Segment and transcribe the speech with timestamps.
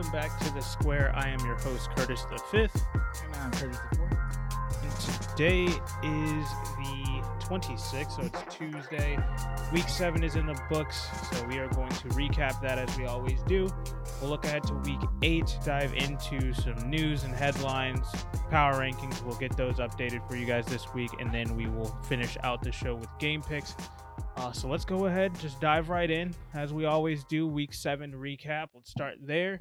[0.00, 1.12] Welcome back to the Square.
[1.14, 2.86] I am your host, Curtis the Fifth.
[3.22, 4.14] And I'm Curtis the Fourth.
[4.82, 9.18] And today is the 26th, so it's Tuesday.
[9.74, 13.04] Week seven is in the books, so we are going to recap that as we
[13.04, 13.68] always do.
[14.22, 18.06] We'll look ahead to week eight, dive into some news and headlines,
[18.48, 19.22] power rankings.
[19.22, 22.62] We'll get those updated for you guys this week, and then we will finish out
[22.62, 23.74] the show with game picks.
[24.36, 27.46] Uh, so let's go ahead, just dive right in as we always do.
[27.46, 28.68] Week seven recap.
[28.74, 29.58] Let's start there.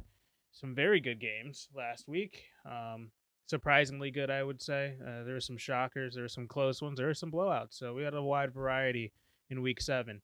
[0.51, 2.43] Some very good games last week.
[2.65, 3.11] Um,
[3.47, 4.95] surprisingly good, I would say.
[5.01, 7.73] Uh, there were some shockers, there were some close ones, there were some blowouts.
[7.73, 9.11] So we had a wide variety
[9.49, 10.21] in week seven.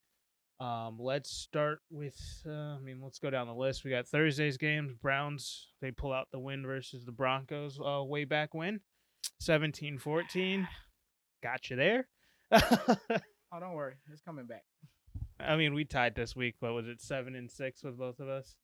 [0.60, 2.18] Um, let's start with,
[2.48, 3.84] uh, I mean, let's go down the list.
[3.84, 4.94] We got Thursday's games.
[4.94, 8.80] Browns, they pull out the win versus the Broncos uh, way back when
[9.40, 10.68] 17 14.
[11.44, 12.08] Got you there.
[13.56, 14.64] Oh, don't worry, it's coming back.
[15.40, 18.28] I mean, we tied this week, but was it seven and six with both of
[18.28, 18.56] us?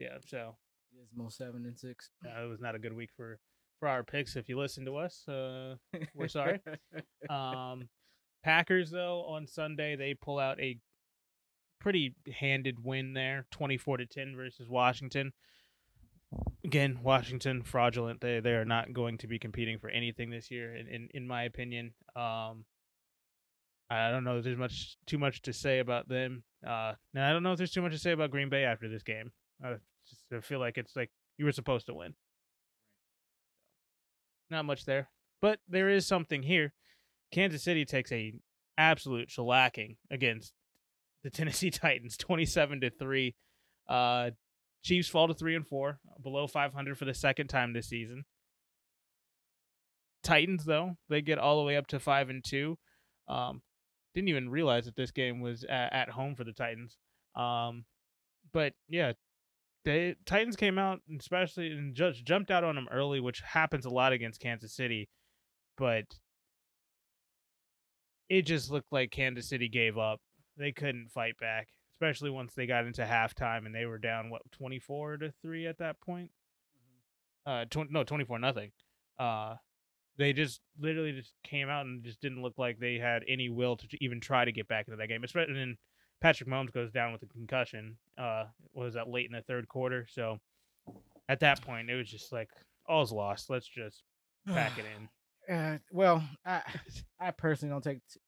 [0.00, 0.56] Yeah, so
[0.98, 2.10] Gizmo seven and six.
[2.26, 3.38] uh, it was not a good week for
[3.78, 4.36] for our picks.
[4.36, 5.76] If you listen to us, uh,
[6.14, 6.60] We're sorry.
[7.30, 7.88] um,
[8.42, 10.78] Packers though on Sunday they pull out a
[11.80, 15.32] pretty handed win there, twenty four to ten versus Washington.
[16.64, 18.20] Again, Washington fraudulent.
[18.20, 21.26] They they are not going to be competing for anything this year, in in, in
[21.26, 21.94] my opinion.
[22.16, 22.64] Um,
[23.90, 26.42] I don't know if there's much too much to say about them.
[26.66, 28.88] Uh, and I don't know if there's too much to say about Green Bay after
[28.88, 29.30] this game.
[29.64, 29.76] I
[30.08, 32.14] just I feel like it's like you were supposed to win.
[34.50, 35.08] Not much there,
[35.40, 36.72] but there is something here.
[37.32, 38.32] Kansas City takes a
[38.78, 40.52] absolute shellacking against
[41.22, 43.34] the Tennessee Titans, twenty-seven to three.
[43.88, 44.30] Uh,
[44.84, 48.24] Chiefs fall to three and four, below five hundred for the second time this season.
[50.22, 52.76] Titans though they get all the way up to five and two.
[53.28, 53.62] Um,
[54.14, 56.96] didn't even realize that this game was at, at home for the Titans.
[57.36, 57.84] Um,
[58.52, 59.12] but yeah,
[59.88, 63.90] the Titans came out, especially and just jumped out on them early, which happens a
[63.90, 65.08] lot against Kansas City.
[65.78, 66.04] But
[68.28, 70.20] it just looked like Kansas City gave up.
[70.58, 74.42] They couldn't fight back, especially once they got into halftime and they were down what
[74.52, 76.30] twenty four to three at that point.
[77.46, 78.72] Uh, tw- no, twenty four nothing.
[79.18, 79.54] Uh,
[80.18, 83.76] they just literally just came out and just didn't look like they had any will
[83.78, 85.24] to even try to get back into that game.
[85.24, 85.78] Especially then
[86.20, 87.96] Patrick Mahomes goes down with a concussion.
[88.16, 90.06] Uh, what was that late in the third quarter?
[90.10, 90.38] So
[91.28, 92.50] at that point, it was just like
[92.88, 93.50] all's lost.
[93.50, 94.02] Let's just
[94.46, 95.54] pack it in.
[95.54, 96.62] Uh, well, I
[97.20, 98.20] I personally don't take t-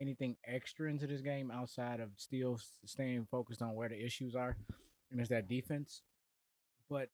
[0.00, 4.56] anything extra into this game outside of still staying focused on where the issues are,
[5.10, 6.02] and it's that defense.
[6.90, 7.08] But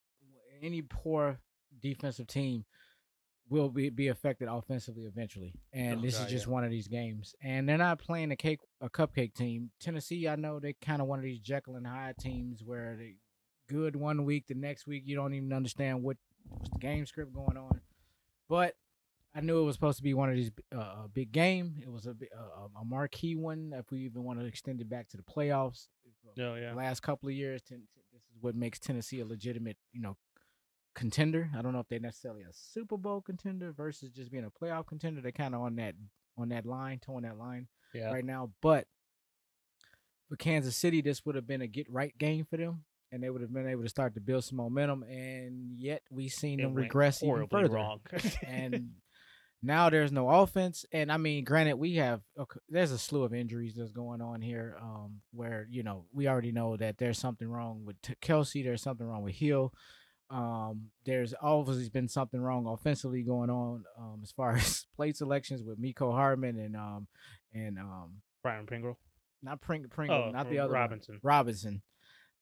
[0.63, 1.39] any poor
[1.81, 2.65] defensive team
[3.51, 6.53] will be, be affected offensively eventually, and Oh, this God, is just yeah.
[6.53, 7.35] one of these games.
[7.43, 9.71] And they're not playing a cake a cupcake team.
[9.81, 13.15] Tennessee, I know they kind of one of these Jekyll and Hyde teams where they
[13.69, 16.17] good one week, the next week you don't even understand what
[16.49, 17.81] what's the game script going on.
[18.49, 18.75] But
[19.35, 21.77] I knew it was supposed to be one of these uh, a big game.
[21.83, 23.73] It was a uh, a marquee one.
[23.77, 25.89] If we even want to extend it back to the playoffs,
[26.41, 26.71] Oh yeah.
[26.71, 27.83] the last couple of years, ten,
[28.13, 30.17] this is what makes Tennessee a legitimate, you know,
[30.95, 31.51] contender.
[31.57, 34.87] I don't know if they're necessarily a Super Bowl contender versus just being a playoff
[34.87, 35.21] contender.
[35.21, 35.95] They're kind of on that
[36.37, 38.13] on that line, towing that line Yeah.
[38.13, 38.51] right now.
[38.63, 38.87] But
[40.29, 43.31] for Kansas City, this would have been a get right game for them, and they
[43.31, 45.03] would have been able to start to build some momentum.
[45.05, 47.75] And yet we seen It them regress even further.
[47.75, 48.01] wrong.
[48.47, 48.91] and
[49.63, 50.85] now there's no offense.
[50.93, 54.41] And I mean, granted, we have okay, there's a slew of injuries that's going on
[54.43, 54.77] here.
[54.81, 58.63] Um, where you know we already know that there's something wrong with Kelce.
[58.63, 59.73] There's something wrong with Hill.
[60.31, 63.85] Um, there's obviously been something wrong offensively going on.
[63.99, 67.07] Um, as far as plate selections with Mecole Hardman and um
[67.55, 68.99] and um Byron Pringle.
[69.43, 70.81] not Pring- Pringle, Oh, not the other one.
[70.81, 71.21] Robinson.
[71.23, 71.83] Robinson.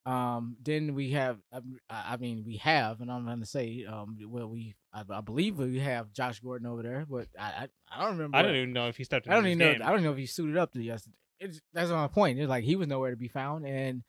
[0.05, 1.61] Um, then we have, I
[1.91, 5.59] I mean, we have, and I'm going to say, um, well, we, I, I believe
[5.59, 8.37] we have Josh Gordon over there, but I, I, I don't remember.
[8.37, 9.29] I don't even know if he stepped.
[9.29, 9.73] I don't even know.
[9.73, 9.83] game.
[9.83, 11.17] I don't know if he suited up to yesterday.
[11.41, 12.39] It's, that's my point.
[12.39, 14.05] It's like he was nowhere to be found, and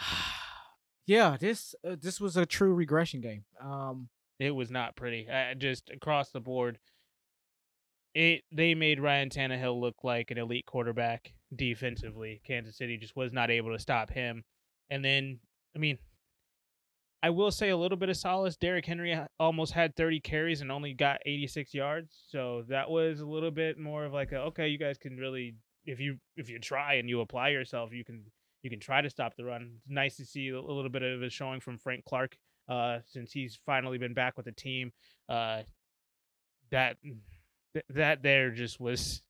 [1.06, 3.44] yeah, this uh, this was a true regression game.
[3.60, 4.08] Um,
[4.38, 5.28] It was not pretty.
[5.28, 6.78] Uh, just across the board,
[8.14, 12.40] it they made Ryan Tannehill look like an elite quarterback defensively.
[12.46, 14.44] Kansas City just was not able to stop him.
[14.90, 15.38] And then,
[15.74, 15.98] I mean,
[17.22, 18.56] I will say a little bit of solace.
[18.56, 23.26] Derrick Henry almost had 30 carries and only got 86 yards, so that was a
[23.26, 25.54] little bit more of like a okay, you guys can really
[25.86, 28.24] if you if you try and you apply yourself, you can
[28.62, 29.70] you can try to stop the run.
[29.76, 32.36] It's nice to see a little bit of a showing from Frank Clark
[32.68, 34.92] uh, since he's finally been back with the team.
[35.28, 35.62] Uh,
[36.70, 36.96] that
[37.74, 39.22] th- that there just was.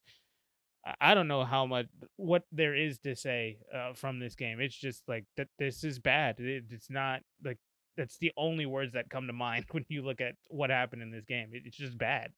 [1.01, 1.87] I- don't know how much
[2.17, 4.61] what there is to say uh, from this game.
[4.61, 5.49] It's just like that.
[5.59, 6.41] This is bad.
[6.41, 7.59] It, it's not like
[7.97, 11.11] that's the only words that come to mind when you look at what happened in
[11.11, 11.51] this game.
[11.53, 12.33] It, it's just bad.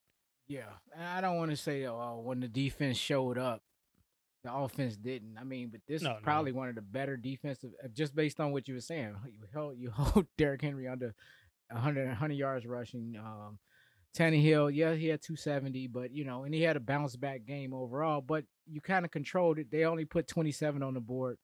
[0.47, 0.69] Yeah,
[0.99, 3.63] I don't want to say oh when the defense showed up,
[4.45, 5.37] the offense didn't.
[5.41, 6.23] I mean, but this No, is no.
[6.23, 9.15] probably one of the better defensive, uh, just based on what you were saying.
[9.27, 11.15] You hold you hold Derrick Henry under
[11.71, 13.17] 100, 100 yards rushing.
[13.19, 13.59] Um,
[14.17, 17.75] Tannehill, yeah, he had 270, but you know, and he had a bounce back game
[17.75, 18.21] overall.
[18.21, 19.71] But you kind of controlled it.
[19.73, 21.37] They only put 27 on the board.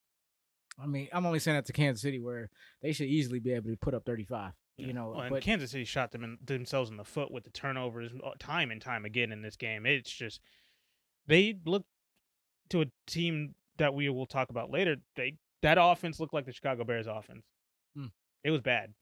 [0.80, 2.48] I mean, I'm only saying that to Kansas City, where
[2.80, 4.52] they should easily be able to put up 35.
[4.76, 7.44] You know, Well, and but Kansas City shot them in, themselves in the foot with
[7.44, 9.84] the turnovers uh, time and time again in this game.
[9.84, 10.40] It's just
[11.26, 11.84] they look
[12.70, 14.96] to a team that we will talk about later.
[15.16, 17.44] They that offense looked like the Chicago Bears offense.
[17.94, 18.06] Hmm.
[18.44, 18.94] It was bad.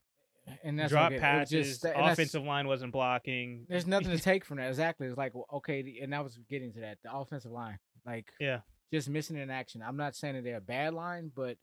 [0.64, 3.66] and that's Drop was passes, just- offensive line wasn't blocking.
[3.68, 4.68] There's nothing to take from that.
[4.68, 5.06] Exactly.
[5.06, 6.98] It's like well, okay, the- and I was getting to that.
[7.04, 8.60] The offensive line, like Yeah.
[8.92, 9.82] just missing in action.
[9.82, 11.58] I'm not saying that they're a bad line, but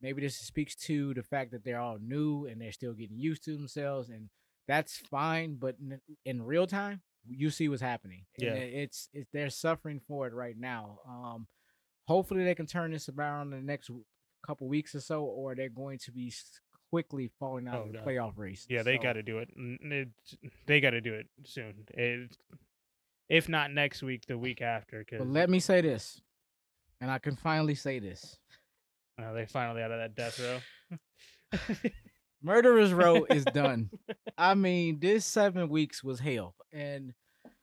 [0.00, 3.44] maybe this speaks to the fact that they're all new and they're still getting used
[3.44, 4.30] to themselves, and
[4.68, 5.56] that's fine.
[5.56, 8.24] But in, in real time, you see what's happening.
[8.38, 8.54] Yeah.
[8.54, 11.00] it- it's it's they're suffering for it right now.
[11.08, 11.46] Um,
[12.06, 13.90] hopefully they can turn this around in the next
[14.46, 16.32] couple weeks or so, or they're going to be
[16.90, 18.04] quickly falling out Oh, of the no.
[18.04, 18.66] playoff race.
[18.70, 19.50] Yeah, they got to do it.
[19.56, 20.08] It-
[20.66, 21.84] They got to do it soon.
[21.94, 22.34] It,
[23.28, 26.20] if not next week, the week after, because But let me say this,
[27.00, 28.38] and I can finally say this:
[29.18, 30.98] they finally out of that death row.
[32.42, 33.90] Murderers Row is done.
[34.36, 37.14] I mean, this seven weeks was hell, and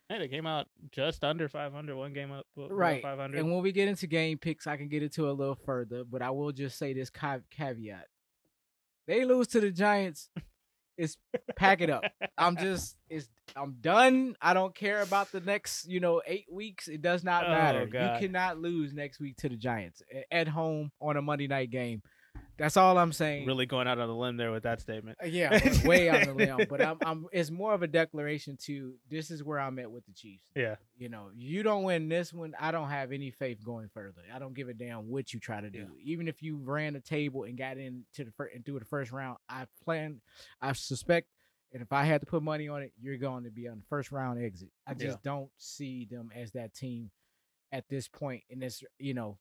[0.07, 1.95] Hey, they came out just under 500.
[1.95, 3.01] One game up, right.
[3.01, 3.39] 500.
[3.39, 6.21] And when we get into game picks, I can get into a little further, but
[6.21, 8.05] I will just say this caveat:
[9.07, 10.29] they lose to the Giants.
[10.97, 11.17] It's
[11.57, 12.03] pack it up.
[12.37, 14.35] I'm just it's I'm done.
[14.41, 16.87] I don't care about the next, you know, eight weeks.
[16.87, 17.85] It does not Oh, matter.
[17.87, 18.13] God.
[18.21, 20.01] You cannot lose next week to the Giants
[20.31, 22.01] at home on a Monday night game.
[22.57, 23.45] That's all I'm saying.
[23.45, 25.17] really going out on the limb there with that statement.
[25.21, 26.67] Uh, Yeah, way on the limb.
[26.69, 27.27] But I'm, I'm.
[27.33, 30.49] It's more of a declaration to this is where I'm at with the Chiefs.
[30.55, 30.75] Yeah.
[30.97, 34.21] You know, you don't win this one, I don't have any faith going further.
[34.33, 35.79] I don't give a damn what you try to do.
[35.79, 35.85] Yeah.
[36.13, 39.11] Even if you ran the table and got into the first and through the first
[39.11, 40.21] round, I plan,
[40.61, 41.27] I suspect,
[41.73, 43.85] and if I had to put money on it, you're going to be on the
[43.89, 44.69] first round exit.
[44.87, 47.11] I just don't see them as that team
[47.73, 48.43] at this point.
[48.49, 49.37] In this, you know,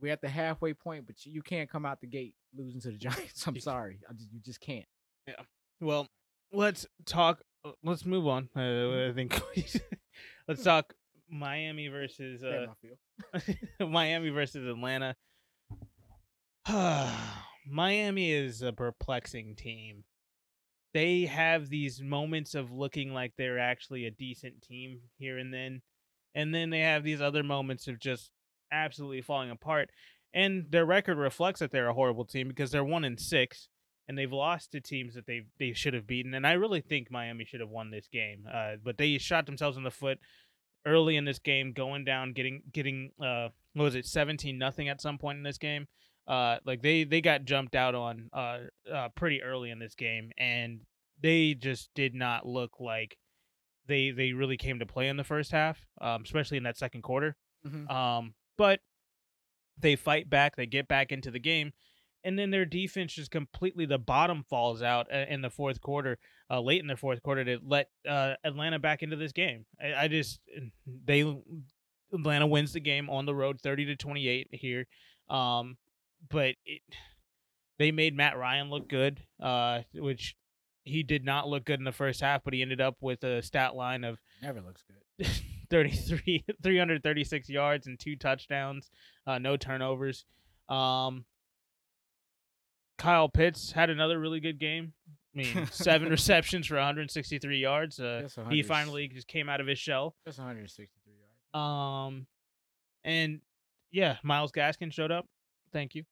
[0.00, 2.90] we're at the halfway point, but you, you can't come out the gate losing to
[2.90, 3.46] the Giants.
[3.46, 4.86] I'm sorry, I just, you just can't.
[5.26, 5.34] Yeah.
[5.80, 6.06] Well,
[6.52, 7.42] let's talk.
[7.64, 8.48] uh, Let's move on.
[8.56, 9.40] Uh, I think
[10.48, 10.94] let's talk
[11.28, 12.66] Miami versus uh,
[13.86, 15.14] Miami versus Atlanta.
[17.66, 20.04] Miami is a perplexing team.
[20.92, 25.82] They have these moments of looking like they're actually a decent team here and then,
[26.34, 28.30] and then they have these other moments of just
[28.72, 29.90] absolutely falling apart.
[30.32, 33.68] And their record reflects that they're a horrible team because they're one in six,
[34.06, 36.34] and they've lost to teams that they they should have beaten.
[36.34, 39.76] And I really think Miami should have won this game, uh, but they shot themselves
[39.76, 40.18] in the foot
[40.86, 45.00] early in this game, going down, getting getting uh, what was it, seventeen nothing at
[45.00, 45.86] some point in this game.
[46.28, 48.58] Uh, like they they got jumped out on uh,
[48.92, 50.80] uh pretty early in this game, and
[51.20, 53.16] they just did not look like
[53.86, 57.02] they they really came to play in the first half, um, especially in that second
[57.02, 57.36] quarter.
[57.66, 57.90] Mhm.
[57.90, 58.80] Um, but
[59.78, 61.72] they fight back, they get back into the game,
[62.24, 66.18] and then their defense just completely the bottom falls out uh, in the fourth quarter,
[66.50, 69.64] uh, late in the fourth quarter to let uh, Atlanta back into this game.
[69.82, 70.40] I, I just
[71.06, 71.22] they
[72.12, 74.86] Atlanta wins the game on the road, thirty to twenty eight here,
[75.30, 75.78] um,
[76.28, 76.82] but it,
[77.78, 80.36] they made Matt Ryan look good, uh, which
[80.84, 83.40] he did not look good in the first half, but he ended up with a
[83.40, 84.84] stat line of Never looks
[85.18, 85.26] good.
[85.70, 88.90] 33 336 yards and two touchdowns
[89.26, 90.24] uh no turnovers.
[90.68, 91.24] Um
[92.98, 94.92] kyle pitts had another really good game.
[95.34, 97.98] I mean seven receptions for 163 yards.
[98.00, 100.14] Uh he finally just came out of his shell.
[100.24, 101.54] That's 163 yards.
[101.54, 102.26] um
[103.04, 103.40] and
[103.90, 105.26] yeah myles gaskin showed up.
[105.72, 106.04] Thank you.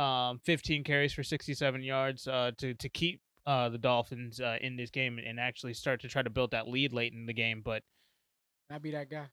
[0.00, 4.76] Um 15 carries for 67 yards uh to to keep uh the dolphins uh in
[4.76, 7.62] this game and actually start to try to build that lead late in the game.
[7.64, 7.82] But
[8.70, 9.22] I be that guy?
[9.22, 9.30] that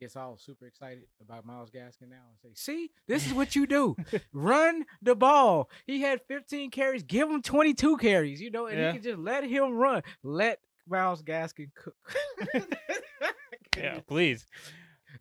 [0.00, 3.66] Gets all super excited about Myles Gaskin now and say, "See, this is what you
[3.66, 3.96] do:
[4.32, 7.02] run the ball." He had 15 carries.
[7.04, 8.40] Give him 22 carries.
[8.40, 8.86] You know, and Yeah.
[8.88, 10.02] he can just let him run.
[10.22, 11.94] Let Myles Gaskin cook.
[13.76, 14.46] yeah please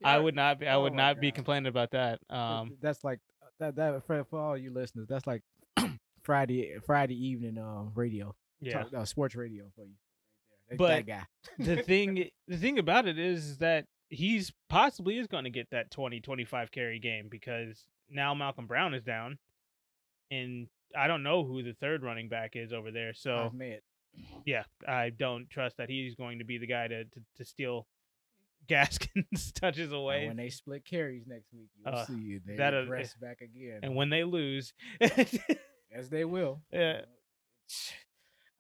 [0.04, 0.68] I would not be.
[0.68, 2.20] I Oh would my not be complaining about that.
[2.30, 3.20] Um, that's like
[3.60, 3.76] that.
[3.76, 5.44] That for, for all you listeners, that's like
[6.24, 8.84] Friday Friday evening uh, radio, yeah.
[8.84, 9.94] talk, uh, sports radio for you.
[10.78, 11.06] But-
[11.58, 15.92] the thing, the thing about it is that he's possibly is going to get that
[15.92, 19.38] 20, 25 carry game because now Malcolm Brown is down,
[20.32, 23.14] and I don't know who the third running back is over there.
[23.14, 23.50] So
[24.46, 27.88] yeah, I don't trust that he's going to be the guy to to, to steal
[28.68, 30.28] Gaskins touches away.
[30.28, 33.96] when they split carries next week, you'll Uh, see they that, regress back again, and
[33.96, 36.62] when they lose, as they will.
[36.72, 37.02] Yeah.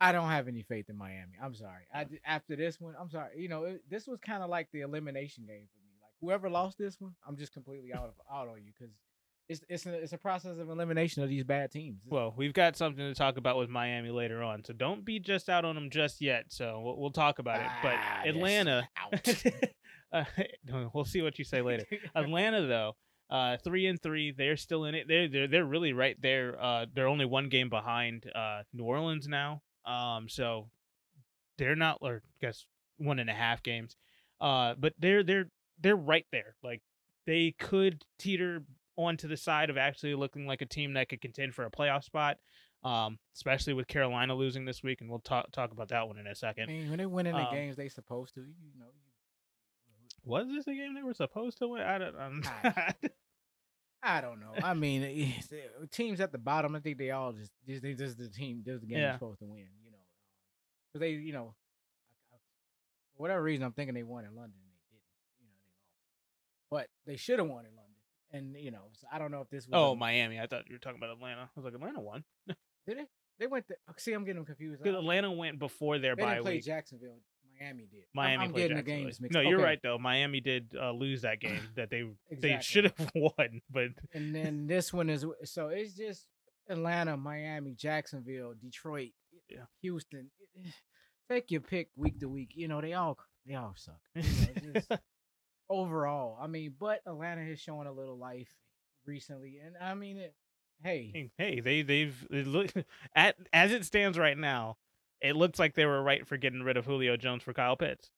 [0.03, 1.33] I don't have any faith in Miami.
[1.41, 1.83] I'm sorry.
[1.93, 3.29] I after this one, I'm sorry.
[3.38, 5.93] You know, it, this was kind of like the elimination game for me.
[6.01, 8.93] Like whoever lost this one, I'm just completely out of out on you because
[9.48, 12.01] it's it's a, it's a process of elimination of these bad teams.
[12.05, 15.48] Well, we've got something to talk about with Miami later on, so don't be just
[15.48, 16.45] out on them just yet.
[16.50, 17.67] So we'll, we'll talk about it.
[17.81, 19.36] But Ah, Atlanta, out.
[20.13, 20.25] uh,
[20.93, 21.86] we'll see what you say later.
[22.15, 22.98] Atlanta though,
[23.29, 25.07] uh, three and three, they're still in it.
[25.07, 26.62] They're they're they're really right there.
[26.62, 29.62] Uh, they're only one game behind uh New Orleans now.
[29.86, 30.70] Um, so
[31.58, 32.66] they're not, or I guess
[32.98, 33.96] one and a half games.
[34.42, 35.50] Uh, but they're they're
[35.82, 36.56] they're right there.
[36.63, 36.82] Like
[37.25, 38.63] they could teeter
[38.96, 42.04] onto the side of actually looking like a team that could contend for a playoff
[42.04, 42.38] spot.
[42.84, 46.28] Um, especially with Carolina losing this week, and we'll talk talk about that one in
[46.28, 46.68] a second.
[46.68, 48.88] mean, when they win in the Um, games they supposed to, you know.
[50.25, 51.82] Was this a game they were supposed to win?
[51.82, 52.16] I don't.
[52.18, 52.44] I'm,
[54.03, 54.53] I- don't know.
[54.62, 58.15] I mean, uh, teams at the bottom, I think they all just this this is
[58.15, 58.62] the team.
[58.65, 59.13] This is the game Yeah.
[59.13, 59.67] supposed to win.
[59.83, 59.98] You know,
[60.91, 61.55] because they, you know,
[62.31, 62.38] I, I,
[63.15, 65.03] for whatever reason, I'm thinking they won in London and they didn't.
[65.41, 65.55] You know,
[66.69, 67.79] they lost, but they should have won in London.
[68.31, 69.74] And you know, so I don't know if this was.
[69.74, 70.39] oh, a- Miami.
[70.39, 71.41] I thought you were talking about Atlanta.
[71.43, 72.24] I was like, Atlanta won.
[72.48, 73.05] Did they?
[73.39, 73.67] They went.
[73.67, 74.81] To, see, I'm getting them confused.
[74.83, 76.63] Because Atlanta went before their they bye week.
[76.65, 77.19] Jacksonville.
[77.63, 77.98] Miami did.
[78.00, 79.34] I'm- Miami I'm, played getting the games mixed.
[79.34, 79.63] No, you're okay.
[79.63, 79.98] right though.
[79.98, 84.67] Miami did uh, lose that game that they they should have won, but and then
[84.67, 86.27] this one is so it's just
[86.70, 89.12] Atlanta, Miami, Jacksonville, Detroit,
[89.50, 89.65] Yeah.
[89.82, 90.29] Houston.
[91.29, 92.51] Take your pick week to week.
[92.53, 94.00] You know they all they all suck.
[94.15, 94.24] You
[94.74, 94.91] know, just
[95.70, 98.50] overall, I mean, but Atlanta has shown a little life
[99.05, 100.34] recently, and I mean, it,
[100.84, 102.72] hey, hey, they they've it look
[103.15, 104.77] at as it stands right now.
[105.24, 108.12] It looks like they were right for getting rid of Julio Jones for Kyle Pitts.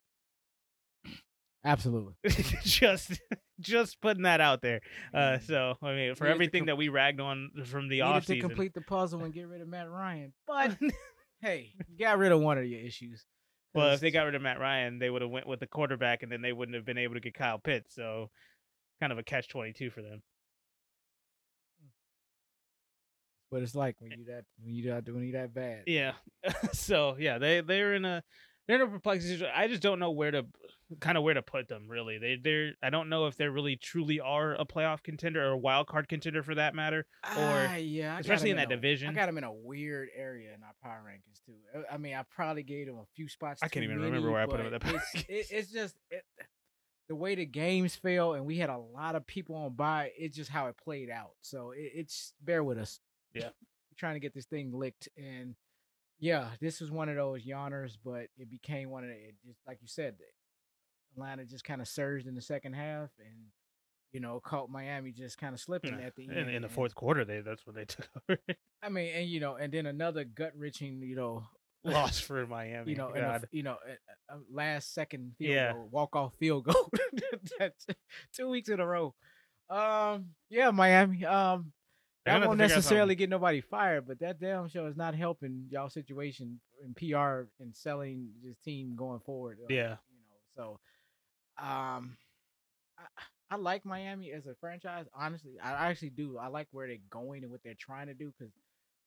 [1.64, 2.14] absolutely.
[2.64, 3.20] just
[3.60, 4.82] just putting that out there.
[5.14, 5.42] Uh, Mhm.
[5.48, 8.74] so I mean, for everything com- that we ragged on from the off to complete
[8.74, 10.78] the puzzle and get rid of Matt Ryan, but
[11.42, 13.26] hey, you got rid of one of your issues.
[13.74, 16.24] well, if they got rid of Matt Ryan, they would have went with the quarterback,
[16.24, 17.94] and then they wouldn't have been able to get Kyle Pitts.
[17.96, 18.30] So,
[19.00, 20.22] kind of a catch twenty two for them.
[23.50, 25.84] What it's like when you that when you that when you that bad.
[25.88, 26.14] Yeah.
[26.74, 28.24] so yeah, they they're in a
[28.68, 29.54] they're in a perplexing situation.
[29.56, 30.46] I just don't know where to
[31.00, 31.88] kind of where to put them.
[31.88, 35.52] Really, they they're I don't know if they really truly are a playoff contender or
[35.52, 37.06] a wild card contender for that matter.
[37.24, 39.10] Ah, yeah, especially in that a- division.
[39.10, 41.54] I got them in a weird area in our power rankings too.
[41.76, 43.62] Uh, I mean, I probably gave them a few spots.
[43.64, 46.24] I can't even remember where I put them at the it's, it, it's just it,
[47.08, 50.12] the way the games fell, and we had a lot of people on by.
[50.18, 51.32] It's just how it played out.
[51.42, 53.00] So it, it's bear with us.
[53.36, 53.50] Yeah.
[53.98, 55.56] Trying to get this thing licked, and
[56.20, 59.16] yeah, this was one of those yawners, but it became one of the.
[59.16, 60.16] It just like you said,
[61.14, 63.36] Atlanta just kind of surged in the second half, and
[64.12, 66.38] you know caught Miami just kind of slipping Yeah, at the end.
[66.38, 68.40] in the and- fourth quarter, they that's when they took over.
[68.84, 71.44] I mean, and you know, and then another gut wrenching, you know,
[71.86, 72.92] Loss for Miami.
[72.92, 73.78] you know, a, you know,
[74.30, 75.72] a, a last second field Yeah.
[75.74, 76.90] goal, walk off field goal.
[77.60, 77.86] That's
[78.34, 79.14] two weeks in a row.
[79.70, 81.24] Um, yeah, Miami.
[81.26, 81.72] Um,
[82.26, 85.16] that won't to figure out necessarily get nobody fired, but that damn show is not
[85.16, 89.60] helping y'all situation in PR and selling this team going forward.
[89.62, 89.98] uh, Yeah.
[90.10, 90.78] you know,
[91.58, 92.18] so um,
[92.98, 93.04] I,
[93.52, 95.06] I like Miami as a franchise.
[95.14, 96.38] Honestly, I actually do.
[96.38, 98.52] I like where they're going and what they're trying to do because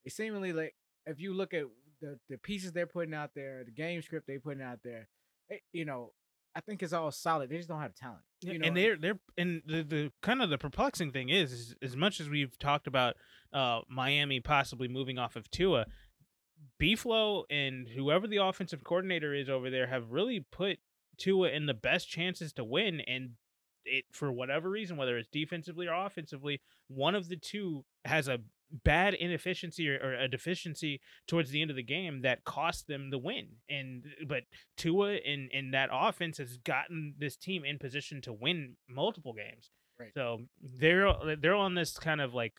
[0.04, 0.74] they seemingly like
[1.06, 1.64] if you look at
[2.00, 5.08] the the pieces they're putting out there, the game script they're putting out there,
[5.50, 6.12] they, you know,
[6.58, 7.50] I think it's all solid.
[7.50, 8.22] They just don't have talent.
[8.40, 11.74] You know, and they're they're and the, the kind of the perplexing thing is, is
[11.80, 13.14] as much as we've talked about
[13.52, 15.86] uh Miami possibly moving off of Tua,
[16.82, 20.78] Beeflo and whoever the offensive coordinator is over there have really put
[21.16, 23.30] Tua in the best chances to win and
[23.84, 28.40] it for whatever reason whether it's defensively or offensively one of the two has a
[28.84, 33.10] bad inefficiency or, or a deficiency towards the end of the game that cost them
[33.10, 34.42] the win and but
[34.76, 39.70] Tua and in that offense has gotten this team in position to win multiple games.
[39.98, 40.10] Right.
[40.14, 42.54] So they're they're on this kind of like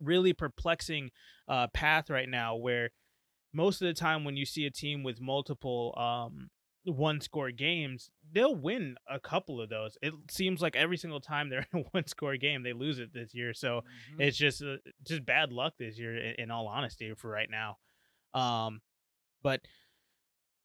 [0.00, 1.10] really perplexing
[1.48, 2.90] uh, path right now where
[3.52, 6.50] most of the time when you see a team with multiple um,
[6.86, 9.96] one score games, they'll win a couple of those.
[10.02, 13.12] It seems like every single time they're in a one score game, they lose it
[13.12, 13.52] this year.
[13.54, 14.20] So Mhm.
[14.20, 14.76] it's just uh,
[15.06, 17.78] just bad luck this year in, in all honesty for right now
[18.34, 18.80] um
[19.42, 19.60] but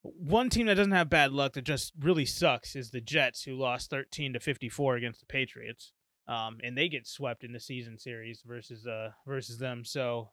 [0.01, 3.53] one team that doesn't have bad luck that just really sucks is the jets who
[3.55, 5.93] lost 13 to 54 against the patriots
[6.27, 10.29] um and they get swept in the season series versus uh versus them so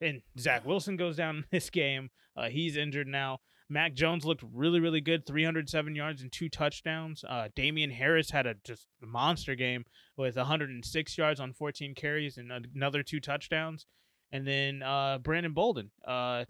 [0.00, 2.10] and Zach Wilson goes down in this game.
[2.36, 3.40] Uh, he's injured now.
[3.70, 7.22] Mac Jones looked really, really good 307 yards and two touchdowns.
[7.28, 9.84] Uh, Damien Harris had a just monster game
[10.16, 13.84] with 106 yards on 14 carries and another two touchdowns.
[14.32, 16.44] And then uh, Brandon Bolden uh,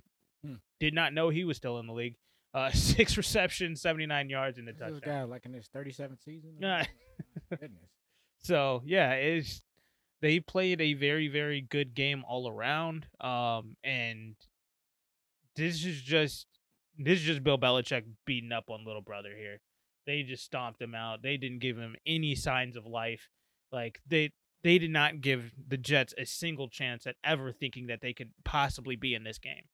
[0.45, 0.55] Hmm.
[0.79, 2.15] did not know he was still in the league.
[2.55, 5.31] Uh, six receptions, 79 yards, and a This guy touchdown.
[5.31, 6.55] like in his 37th season.
[6.61, 6.87] Yeah.
[7.51, 7.91] Goodness.
[8.39, 9.63] So yeah, it's
[10.23, 13.07] they played a very very good game all around.
[13.21, 14.37] Um, and
[15.57, 16.47] this is just
[16.99, 19.61] this is just Bill Belichick beating up on little brother here.
[20.07, 21.23] They just stomped him out.
[21.23, 23.28] They didn't give him any signs of life.
[23.71, 24.33] Like they
[24.64, 28.31] they did not give the Jets a single chance at ever thinking that they could
[28.45, 29.64] possibly be in this game.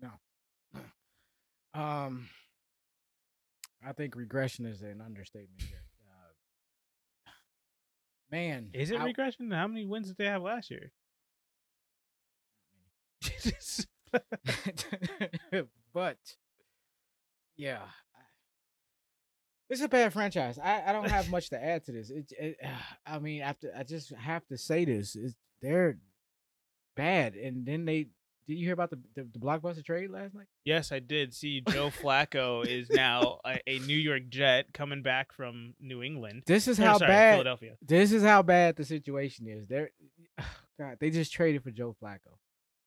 [0.00, 0.10] No.
[1.72, 2.28] Um,
[3.86, 5.84] I think regression is an understatement here.
[6.04, 7.30] Uh,
[8.32, 9.52] man, Is it I- regression?
[9.52, 10.90] How many wins did they have last year?
[15.94, 16.16] but
[17.60, 17.82] yeah,
[19.68, 20.58] it's a bad franchise.
[20.58, 22.10] I, I don't have much to add to this.
[22.10, 22.56] It, it
[23.06, 25.98] I mean, after I just have to say this: is they're
[26.96, 28.08] bad, and then they.
[28.48, 30.46] Did you hear about the, the the blockbuster trade last night?
[30.64, 35.32] Yes, I did see Joe Flacco is now a, a New York Jet coming back
[35.32, 36.42] from New England.
[36.46, 37.34] This is Or, how sorry, bad.
[37.34, 37.76] Philadelphia.
[37.80, 39.68] This is how bad the situation is.
[39.68, 39.90] They're
[40.80, 42.38] God, they just traded for Joe Flacco.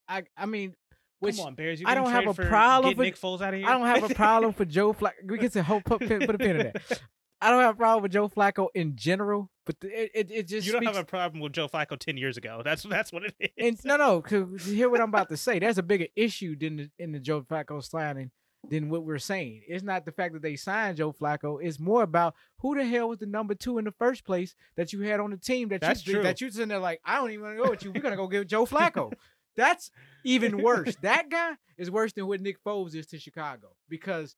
[0.09, 0.75] I I mean,
[1.23, 1.79] which Come on, Bears.
[1.81, 3.67] You I don't have a problem for- Nick Foles out of here.
[3.69, 5.13] I don't have a problem for Joe Flacco.
[5.25, 7.01] We get to hope put, put put a pin in that.
[7.41, 10.65] I don't have a problem with Joe Flacco in general, but it, it it just
[10.65, 12.61] you don't speaks, have a problem with Joe Flacco ten years ago.
[12.63, 13.49] That's that's what it is.
[13.57, 14.21] and no no.
[14.21, 15.59] 'cause hear what I'm about to say.
[15.59, 18.31] There's a bigger issue than the, in the Joe Flacco signing
[18.69, 19.61] than what we're saying.
[19.67, 21.57] It's not the fact that they signed Joe Flacco.
[21.61, 24.93] It's more about who the hell was the number two in the first place that
[24.93, 26.23] you had on the team that That's you true.
[26.23, 27.91] that you sitting there like I don't even want to go with you.
[27.91, 29.11] We're gonna go get Joe Flacco.
[29.55, 29.91] That's
[30.23, 30.95] even worse.
[31.01, 34.35] That guy is worse than what Nick Foles is to Chicago because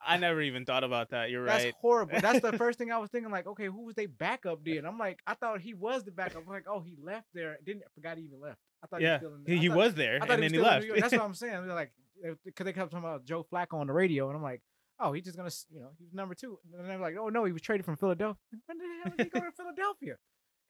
[0.00, 1.30] I never even thought about that.
[1.30, 1.72] You're that's right.
[1.72, 2.20] That's horrible.
[2.20, 3.30] That's the first thing I was thinking.
[3.30, 4.84] Like, okay, who was they backup then?
[4.84, 6.42] I'm like, I thought he was the backup.
[6.46, 7.58] I'm like, oh, he left there.
[7.64, 8.58] Didn't forgot he even left.
[8.84, 9.56] I thought yeah, he was still in.
[9.56, 10.86] he, he thought- was there, I thought and he then he left.
[11.00, 11.66] That's what I'm saying.
[11.66, 11.92] They're like,
[12.44, 14.60] because they kept talking about Joe Flacco on the radio, and I'm like,
[15.00, 16.58] oh, he's just gonna, you know, he was number two.
[16.72, 18.36] And then they're like, oh no, he was traded from Philadelphia.
[18.66, 20.16] When the hell did he go to Philadelphia?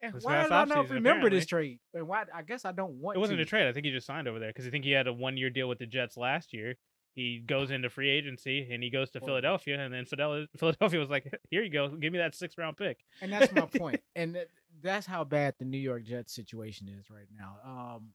[0.01, 1.79] And This why do I not remember this trade?
[1.93, 2.25] And why?
[2.33, 3.17] I guess I don't want.
[3.17, 3.43] it wasn't to.
[3.43, 3.67] a trade.
[3.67, 5.49] I think he just signed over there because I think he had a one year
[5.49, 6.75] deal with the Jets last year.
[7.15, 9.27] He goes into free agency and he goes to Horrible.
[9.41, 10.05] Philadelphia, and then
[10.57, 13.61] Philadelphia was like, "Here you go, give me that six round pick." And that's my
[13.77, 14.01] point.
[14.15, 14.37] And
[14.83, 17.55] that's how bad the New York Jets situation is right now.
[17.65, 18.09] Um,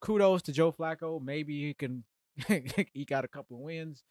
[0.00, 1.22] kudos to Joe Flacco.
[1.22, 2.02] Maybe he can
[2.94, 4.02] eke out a couple of wins.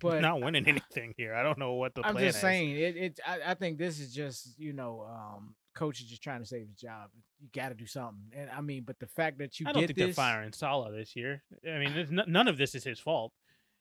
[0.00, 1.34] But not winning anything here.
[1.34, 2.40] I don't know what the I'm just is.
[2.40, 2.96] saying it.
[2.96, 3.20] It.
[3.26, 6.66] I, I think this is just you know, um, coach is just trying to save
[6.66, 7.10] his job.
[7.40, 8.32] You got to do something.
[8.36, 10.92] And I mean, but the fact that you I don't think this, they're firing Saleh
[10.92, 11.42] this year.
[11.64, 13.32] I mean, there's n- none of this is his fault.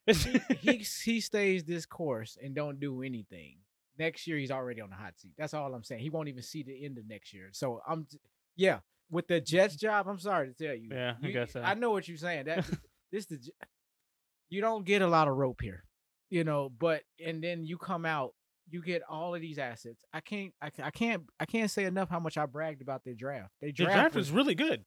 [0.61, 3.57] he he stays this course and don't do anything.
[3.99, 5.33] Next year he's already on the hot seat.
[5.37, 6.01] That's all I'm saying.
[6.01, 7.49] He won't even see the end of next year.
[7.51, 8.07] So I'm,
[8.55, 8.79] yeah,
[9.09, 10.89] with the Jets job, I'm sorry to tell you.
[10.93, 11.61] Yeah, I guess so.
[11.61, 12.45] I know what you're saying.
[12.45, 12.65] That
[13.11, 13.39] this the
[14.49, 15.83] you don't get a lot of rope here,
[16.29, 16.69] you know.
[16.69, 18.33] But and then you come out,
[18.69, 20.03] you get all of these assets.
[20.13, 23.13] I can't, I, I can't, I can't say enough how much I bragged about their
[23.13, 23.51] draft.
[23.61, 24.83] They the draft, draft was was really good.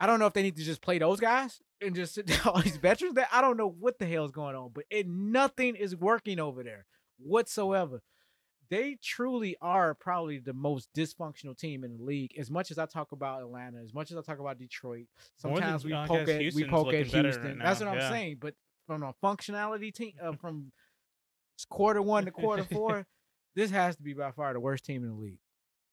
[0.00, 2.40] I don't know if they need to just play those guys and just sit down
[2.44, 3.14] all these veterans.
[3.14, 6.38] That I don't know what the hell is going on, but it nothing is working
[6.38, 6.86] over there
[7.18, 8.00] whatsoever.
[8.70, 12.32] They truly are probably the most dysfunctional team in the league.
[12.38, 15.06] As much as I talk about Atlanta, as much as I talk about Detroit,
[15.42, 17.44] More than- sometimes we poke at we poke at Houston.
[17.44, 18.38] right That's what I'm saying.
[18.40, 18.54] But
[18.86, 20.70] from a functionality team, uh, from
[21.64, 23.06] quarter one to quarter four,
[23.54, 25.38] this has to be by far the worst team in the league.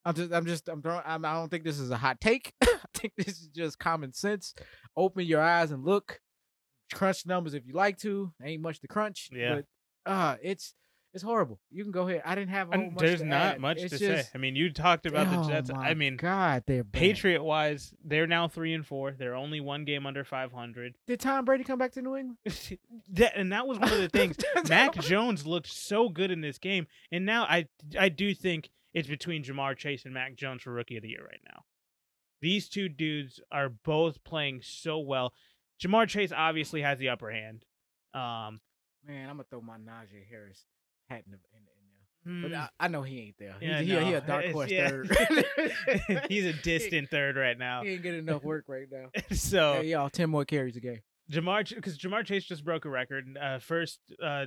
[0.04, 1.01] I'm just, I'm just, I'm throwing.
[1.06, 2.54] I'm, I don't think this is a hot take.
[2.63, 4.54] I think this is just common sense.
[4.95, 6.19] Open your eyes and look.
[6.93, 8.32] Crunch numbers if you like to.
[8.43, 9.30] Ain't much to crunch.
[9.32, 9.62] Yeah.
[10.06, 10.75] But uh, it's
[11.15, 11.60] it's horrible.
[11.71, 12.21] You can go ahead.
[12.25, 13.60] I didn't have a whole much there's not add.
[13.62, 14.32] much It's to just- say.
[14.36, 15.71] I mean, you talked about oh the Jets.
[15.73, 16.84] I mean, God, they're.
[16.84, 19.13] Patriot wise, they're now three and four.
[19.17, 20.95] They're only one game under 500.
[21.08, 22.38] Did Tom Brady come back to New England?
[23.13, 24.36] that, and that was one of the things.
[24.69, 29.08] Mac Jones looked so good in this game, and now I I do think it's
[29.08, 31.63] between Ja'Marr Chase and Mac Jones for Rookie of the Year right now.
[32.41, 35.34] These two dudes are both playing so well.
[35.82, 37.63] Ja'Marr Chase obviously has the upper hand.
[38.13, 38.60] Um,
[39.08, 40.65] Man, I'm gonna throw my Najee Harris
[41.10, 41.76] hat in, the, in, there.
[42.26, 43.56] But mm, I, I know he ain't there.
[43.62, 44.89] yeah, he's, he, he no, a dark horse yeah.
[44.89, 45.15] third.
[46.28, 47.84] He's a distant third right now.
[47.84, 49.10] He ain't getting enough work right now.
[49.32, 51.02] so Hey, y'all, ten more carries a game.
[51.32, 53.26] Ja'Marr, because Ja'Marr Chase just broke a record.
[53.39, 54.46] Uh, first, uh,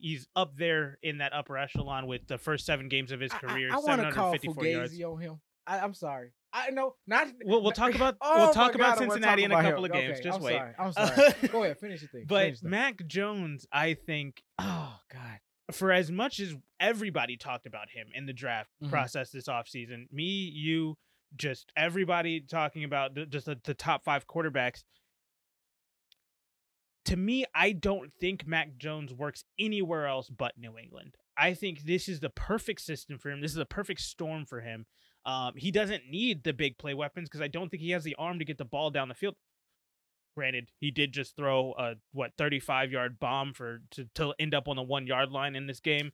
[0.00, 3.68] he's up there in that upper echelon with the first seven games of his career,
[3.72, 4.94] I, I, want to call 754 yards.
[4.94, 5.40] Fugazi on him.
[5.66, 6.32] I, I'm sorry.
[6.52, 7.28] I know not.
[7.44, 9.62] We'll, we'll talk about Oh we'll talk about God, I wanna Cincinnati talk in a
[9.62, 9.90] couple him.
[9.92, 10.18] of games.
[10.18, 10.56] Okay, Just I'm wait.
[10.56, 10.74] Sorry.
[10.78, 11.48] I'm sorry.
[11.48, 12.24] Go ahead, finish the thing.
[12.26, 12.62] But.
[12.62, 15.38] Mac Jones, I think, oh God,
[15.74, 18.90] for as much as everybody talked about him in the draft Mhm.
[18.90, 20.96] process this offseason, me, you,
[21.36, 24.82] just everybody talking about the, just the, the top five quarterbacks.
[27.06, 31.16] To me, I don't think Mac Jones works anywhere else but New England.
[31.36, 33.40] I think this is the perfect system for him.
[33.40, 34.86] This is a perfect storm for him.
[35.24, 38.14] Um, he doesn't need the big play weapons because I don't think he has the
[38.16, 39.36] arm to get the ball down the field.
[40.40, 44.68] Granted, he did just throw a what 35 yard bomb for to, to end up
[44.68, 46.12] on the one yard line in this game.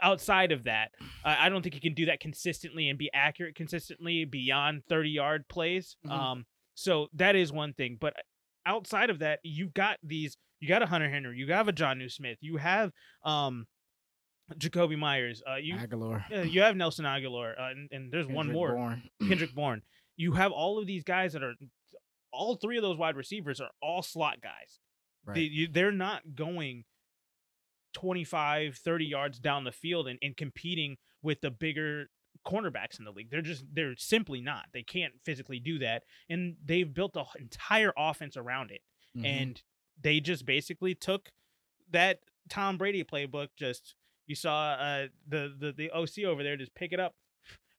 [0.00, 3.56] Outside of that, I I don't think he can do that consistently and be accurate
[3.56, 5.98] consistently beyond 30 yard plays.
[6.06, 6.10] Mhm.
[6.10, 7.98] Um, so that is one thing.
[8.00, 8.14] But
[8.64, 10.38] outside of that, you got these.
[10.60, 11.36] You got a Hunter Henry.
[11.36, 12.38] You have a Jonnu Smith.
[12.40, 12.90] You have
[13.22, 13.66] um,
[14.54, 15.42] Jakobi Meyers.
[15.46, 16.24] Uh, you Agholor.
[16.34, 18.72] uh, you have Nelson Agholor, uh, and, and there's one more.
[18.72, 19.02] Bourne.
[19.28, 19.82] Kendrick Bourne.
[20.16, 21.54] You have all of these guys that are
[22.32, 24.80] all three of those wide receivers are all slot guys.
[25.24, 25.34] Right.
[25.34, 26.84] They, you, they're not going
[27.94, 32.06] 25, 30 yards down the field and, and competing with the bigger
[32.46, 33.30] cornerbacks in the league.
[33.30, 34.66] They're just they're simply not.
[34.72, 36.04] They can't physically do that.
[36.28, 38.82] And they've built the entire offense around it.
[39.16, 39.24] Mhm.
[39.26, 39.62] And
[40.00, 41.30] they just basically took
[41.90, 43.94] that Tom Brady playbook, just
[44.26, 47.14] you saw uh the the, the OC over there just pick it up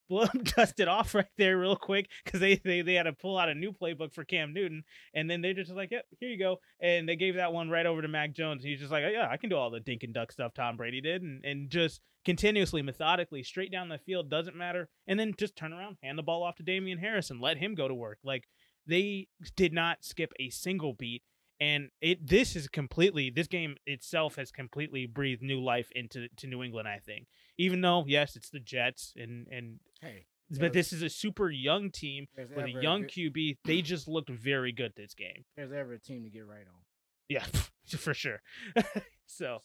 [0.09, 3.37] blow dust it off right there real quick because they, they they had to pull
[3.37, 6.39] out a new playbook for Cam Newton, and then they're just like, "Yep, here you
[6.39, 8.63] go," and they gave that one right over to Mac Jones.
[8.63, 10.53] And he's just like, oh, "Yeah, I can do all the dink and duck stuff
[10.53, 15.19] Tom Brady did," and and just continuously, methodically, straight down the field doesn't matter, and
[15.19, 17.87] then just turn around, hand the ball off to Damien Harris, and let him go
[17.87, 18.19] to work.
[18.23, 18.45] Like
[18.85, 21.23] they did not skip a single beat.
[21.61, 26.47] And it this is completely this game itself has completely breathed new life into to
[26.47, 26.87] New England.
[26.87, 27.27] I think,
[27.59, 31.91] even though yes, it's the Jets and and hey, but this is a super young
[31.91, 33.57] team with a young QB.
[33.65, 35.43] They just looked very good this game.
[35.55, 36.81] there's ever a team to get right on.
[37.27, 37.43] Yeah,
[37.97, 38.41] for sure.
[39.27, 39.59] so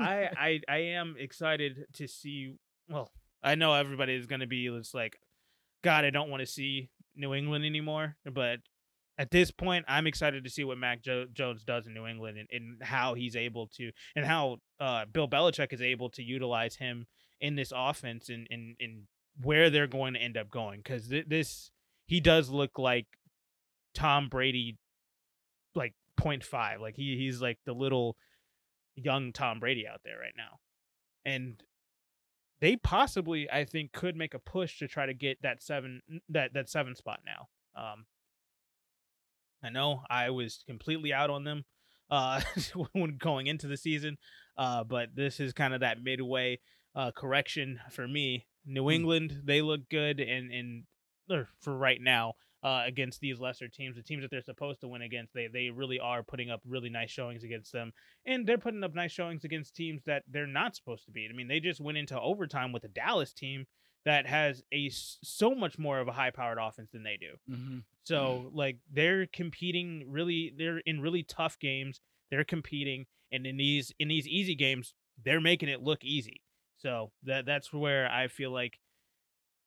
[0.00, 2.54] I, I I am excited to see.
[2.88, 3.10] Well,
[3.42, 5.18] I know everybody is going to be just like,
[5.84, 8.16] God, I don't want to see New England anymore.
[8.24, 8.60] But
[9.22, 12.38] at this point, I'm excited to see what Mac jo- Jones does in New England
[12.38, 16.74] and, and how he's able to, and how uh, Bill Belichick is able to utilize
[16.74, 17.06] him
[17.40, 19.02] in this offense and and, and
[19.40, 20.80] where they're going to end up going.
[20.80, 21.70] Because th- this,
[22.06, 23.06] he does look like
[23.94, 24.76] Tom Brady,
[25.76, 26.80] like 0.5.
[26.80, 28.16] Like he he's like the little
[28.96, 30.58] young Tom Brady out there right now.
[31.24, 31.62] And
[32.60, 36.54] they possibly, I think, could make a push to try to get that seven that
[36.54, 37.46] that seven spot now.
[37.80, 38.06] Um,
[39.62, 41.64] I know I was completely out on them
[42.10, 42.40] uh,
[42.92, 44.18] when going into the season,
[44.56, 46.60] uh, but this is kind of that midway
[46.94, 48.46] uh, correction for me.
[48.64, 50.84] New England, they look good, and and
[51.60, 55.02] for right now uh, against these lesser teams, the teams that they're supposed to win
[55.02, 57.92] against, they they really are putting up really nice showings against them,
[58.24, 61.30] and they're putting up nice showings against teams that they're not supposed to beat.
[61.32, 63.66] I mean, they just went into overtime with a Dallas team
[64.04, 67.54] that has a so much more of a high powered offense than they do.
[67.54, 67.78] Mm-hmm.
[68.04, 72.00] So like they're competing really they're in really tough games.
[72.30, 76.42] They're competing and in these in these easy games, they're making it look easy.
[76.78, 78.78] So that that's where I feel like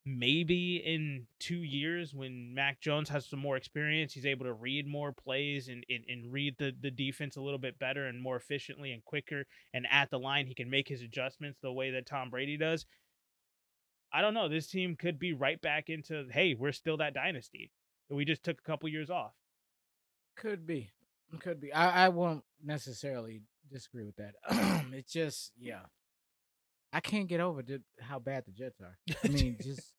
[0.05, 4.87] maybe in two years when Mac Jones has some more experience, he's able to read
[4.87, 8.35] more plays and, and, and read the, the defense a little bit better and more
[8.35, 9.45] efficiently and quicker.
[9.73, 12.85] And at the line, he can make his adjustments the way that Tom Brady does.
[14.15, 14.47] I don't know.
[14.47, 17.69] This team could be right back into, hey, we're still that dynasty.
[18.09, 19.33] We just took a couple years off.
[20.37, 20.89] Could be.
[21.41, 21.73] Could be.
[21.73, 24.35] I, I won't necessarily disagree with that.
[24.93, 25.81] it's just, yeah.
[26.93, 28.97] I can't get over the, how bad the Jets are.
[29.21, 29.91] I mean, just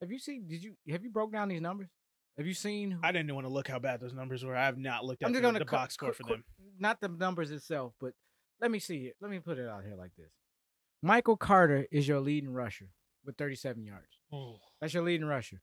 [0.00, 0.48] have you seen?
[0.48, 1.86] Did you have you broke down these numbers?
[2.36, 2.90] Have you seen?
[2.90, 4.56] Who, I didn't want to look how bad those numbers were.
[4.56, 6.44] I have not looked at the, the cu- box score cu- for them.
[6.80, 8.14] Not the numbers itself, but
[8.60, 9.14] let me see it.
[9.20, 10.32] Let me put it out here like this.
[11.00, 12.88] Michael Carter is your leading rusher
[13.24, 14.18] with 37 yards.
[14.80, 15.60] That's your leading rusher.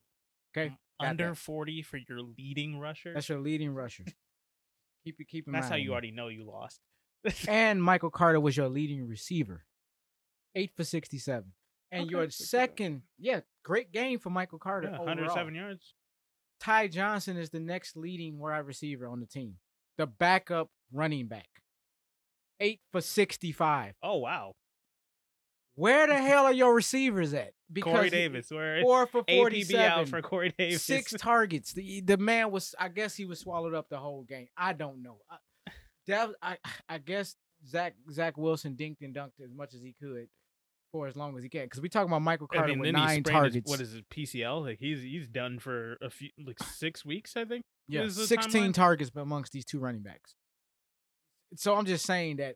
[0.55, 1.37] Okay, mm, Got Under that.
[1.37, 3.13] 40 for your leading rusher.
[3.13, 4.03] that's your leading rusher.
[5.05, 5.27] keep it.
[5.27, 5.71] Keep in That's mind.
[5.73, 6.79] how you already know you lost.
[7.47, 9.63] and Michael Carter was your leading receiver,
[10.55, 11.51] eight for sixty-seven.
[11.91, 12.47] And Okay, your 67.
[12.47, 14.89] second, yeah, great game for Michael Carter.
[14.89, 15.07] Yeah, overall.
[15.15, 15.95] 107 yards.
[16.59, 19.55] Ty Johnson is the next leading wide receiver on the team,
[19.97, 21.47] the backup running back,
[22.59, 23.93] eight for sixty-five.
[24.03, 24.53] Oh wow.
[25.79, 27.51] Where the hell are your receivers at?
[27.81, 28.51] Corey Davis.
[28.51, 29.85] Where four for APB forty-seven.
[29.85, 30.83] out for Corey Davis.
[30.83, 31.71] six targets.
[31.73, 34.47] The the man was, I guess, he was swallowed up the whole game.
[34.57, 35.19] I don't know.
[35.29, 35.37] I,
[36.07, 36.57] that, I
[36.89, 37.35] I guess
[37.67, 40.27] Zach Zach Wilson dinked and dunked as much as he could
[40.91, 41.63] for as long as he can.
[41.65, 43.69] Because we talking about Michael I Carter mean, with then he nine sprained his- targets.
[43.71, 44.05] what is it?
[44.09, 44.61] PCL?
[44.65, 47.63] Like he's he's done for a few like six weeks, I think.
[47.87, 48.73] yeah, 16 timeline?
[48.73, 50.35] targets amongst these two running backs.
[51.55, 52.55] So I'm just saying that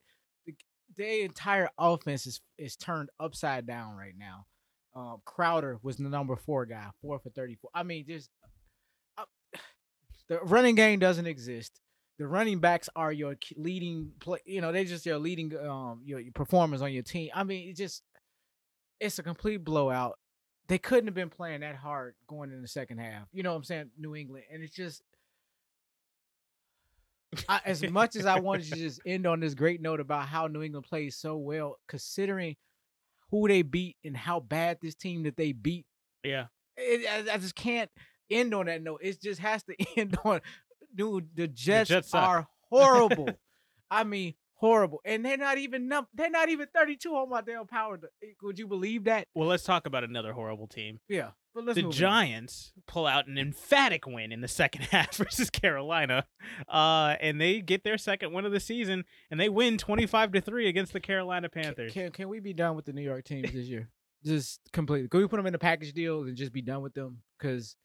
[0.95, 4.45] the, entire offense is is turned upside down right now.
[4.95, 7.71] Um, Crowder was the number four guy, four for 34.
[7.73, 8.29] I mean, just
[9.17, 9.23] uh,
[10.27, 11.79] the running game doesn't exist.
[12.19, 14.39] The running backs are your leading play.
[14.45, 17.29] You know, they just your leading um your, your performers on your team.
[17.33, 18.03] I mean, it just
[18.99, 20.17] it's a complete blowout.
[20.67, 23.27] They couldn't have been playing that hard going in the second half.
[23.33, 23.91] You know what I'm saying?
[23.97, 25.01] New England, and it's just
[27.49, 30.47] I, as much as I wanted to just end on this great note about how
[30.47, 32.55] New England plays so well, considering
[33.29, 35.85] who they beat and how bad this team that they beat,
[36.23, 36.45] Yeah,
[36.77, 37.89] it, I, I just can't
[38.29, 39.01] end on that note.
[39.03, 40.41] It just has to end on,
[40.93, 41.29] dude.
[41.35, 43.29] The Jets, Jets are horrible.
[43.89, 47.67] I mean, horrible, and they're not even num- they're not even 32 on my damn
[47.67, 47.99] power.
[48.41, 49.27] Would you believe that?
[49.35, 50.99] Well, let's talk about another horrible team.
[51.09, 51.97] Yeah, but let's the move on.
[51.97, 56.25] Giants pull out an emphatic win in the second half versus Carolina,
[56.69, 60.31] uh, and they get their second win of the season, and they win twenty five
[60.31, 61.93] to three against the Carolina Can- Panthers.
[61.93, 63.89] Can, can we be done with the New York teams this year?
[64.25, 65.09] Just completely.
[65.09, 67.17] Can we put them in a package deal and just be done with them?
[67.37, 67.75] Because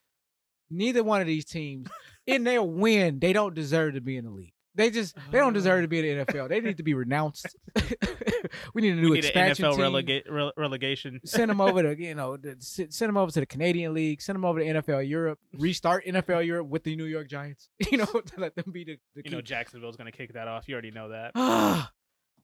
[0.70, 1.88] neither one of these teams,
[2.26, 4.52] in their win, they don't deserve to be in the league.
[4.74, 6.48] They just they don't deserve to be in the NFL.
[6.48, 7.56] They need to be renounced.
[8.74, 9.80] we need a new we need an expansion NFL team.
[9.80, 11.20] relega- rele- relegation.
[11.24, 14.22] Send them over to you know the, send them over to the Canadian League.
[14.22, 15.38] Send them over to NFL Europe.
[15.58, 17.68] Restart NFL Europe with the New York Giants.
[17.90, 20.46] You know to let them be the, the You know Jacksonville's going to kick that
[20.46, 20.68] off.
[20.68, 21.32] You already know that.
[21.34, 21.90] Ah,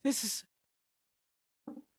[0.02, 0.44] this is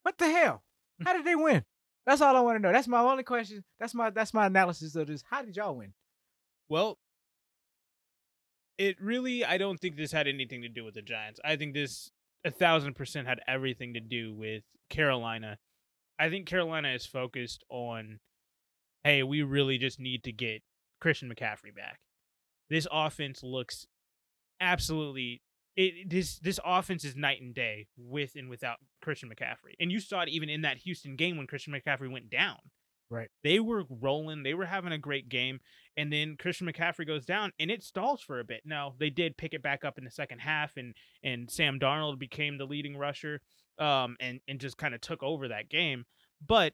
[0.01, 0.63] what the hell?
[1.03, 1.63] How did they win?
[2.05, 2.71] That's all I want to know.
[2.71, 3.63] That's my only question.
[3.79, 5.23] That's my that's my analysis of this.
[5.29, 5.93] How did y'all win?
[6.69, 6.97] Well,
[8.77, 11.39] it really, I don't think this had anything to do with the Giants.
[11.43, 12.11] I think this
[12.43, 15.57] a thousand percent had everything to do with Carolina.
[16.19, 18.19] I think Carolina is focused on,
[19.03, 20.61] hey, we really just need to get
[21.01, 21.99] Christian McCaffrey back.
[22.69, 23.85] This offense looks
[24.61, 25.41] absolutely
[25.75, 29.73] it this this offense is night and day with and without Christian McCaffrey.
[29.79, 32.57] And you saw it even in that Houston game when Christian McCaffrey went down.
[33.09, 33.29] Right.
[33.43, 35.59] They were rolling, they were having a great game,
[35.97, 38.61] and then Christian McCaffrey goes down and it stalls for a bit.
[38.65, 42.19] Now, they did pick it back up in the second half and and Sam Darnold
[42.19, 43.41] became the leading rusher
[43.77, 46.05] um and and just kind of took over that game.
[46.45, 46.73] But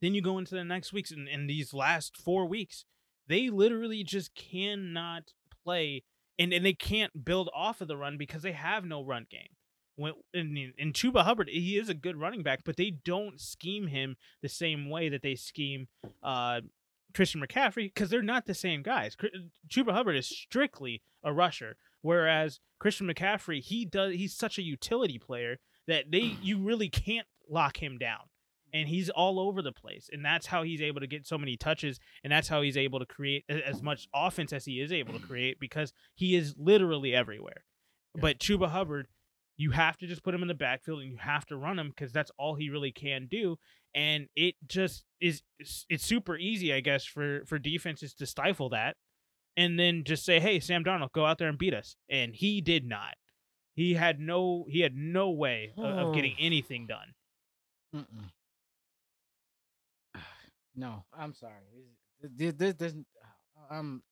[0.00, 2.84] then you go into the next weeks and, and these last four weeks,
[3.26, 5.32] they literally just cannot
[5.64, 6.04] play
[6.38, 9.48] and, and they can't build off of the run because they have no run game.
[9.96, 13.88] When in, in Chuba Hubbard, he is a good running back, but they don't scheme
[13.88, 15.88] him the same way that they scheme
[16.22, 16.60] uh,
[17.14, 19.16] Christian McCaffrey because they're not the same guys.
[19.68, 25.18] Chuba Hubbard is strictly a rusher, whereas Christian McCaffrey, he does he's such a utility
[25.18, 28.20] player that they you really can't lock him down
[28.74, 31.56] and he's all over the place and that's how he's able to get so many
[31.56, 35.14] touches and that's how he's able to create as much offense as he is able
[35.18, 37.64] to create because he is literally everywhere
[38.14, 38.20] Yeah.
[38.20, 39.08] but chuba hubbard
[39.56, 41.88] you have to just put him in the backfield and you have to run him
[41.88, 43.58] because that's all he really can do
[43.94, 48.96] and it just is it's, super easy i guess for for defenses to stifle that
[49.56, 52.60] and then just say hey sam Darnold, go out there and beat us and he
[52.60, 53.14] did not
[53.74, 57.14] he had no he had no way of, of getting anything done
[57.94, 58.30] Mm-mm.
[60.76, 61.54] No, I'm sorry.
[62.22, 63.04] This, this, this, I'm,
[63.68, 64.02] uh, um,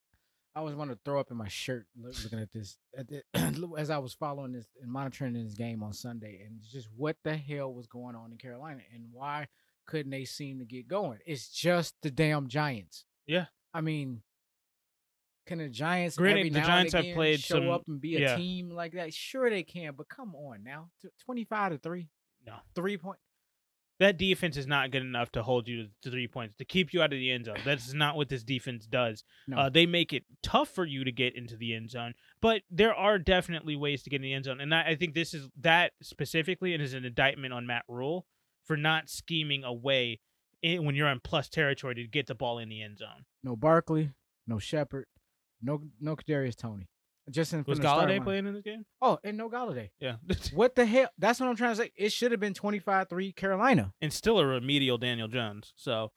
[0.57, 2.79] I was want to throw up in my shirt looking at this
[3.77, 7.37] as I was following this and monitoring this game on Sunday, and just what the
[7.37, 9.47] hell was going on in Carolina, and why
[9.87, 11.19] couldn't they seem to get going?
[11.25, 13.05] It's just the damn Giants.
[13.25, 13.45] Yeah.
[13.73, 14.21] I mean,
[15.47, 17.99] can the Giants Granted, every the now Giants and have played show some- up and
[18.01, 18.35] be a yeah.
[18.35, 19.13] team like that?
[19.13, 20.89] Sure, they can, but come on now,
[21.25, 22.09] twenty five to three,
[22.45, 23.19] no three point.
[23.99, 27.01] that defense is not good enough to hold you to three points to keep you
[27.01, 27.57] out of the end zone.
[27.65, 29.23] That's not what this defense does.
[29.47, 29.57] No.
[29.57, 32.93] Uh, they make it tough for you to get into the end zone, but there
[32.93, 34.59] are definitely ways to get in the end zone.
[34.59, 38.25] And I, I think this is that specifically, and is an indictment on Matt Rhule
[38.67, 40.19] for not scheming away
[40.61, 43.25] in, when you're in plus territory to get the ball in the end zone.
[43.43, 44.11] no Barkley,
[44.45, 45.05] no Shepard,
[45.61, 46.87] no no Kadarius Toney.
[47.29, 48.85] Just in Was from the start Golladay playing in this game?
[49.01, 49.89] Oh, and no Golladay.
[49.99, 50.15] Yeah,
[50.53, 51.09] What the hell?
[51.17, 51.91] That's what I'm trying to say.
[51.97, 53.91] It should have been 25-3 Carolina.
[53.99, 55.73] and still a remedial Daniel Jones.
[55.75, 56.11] So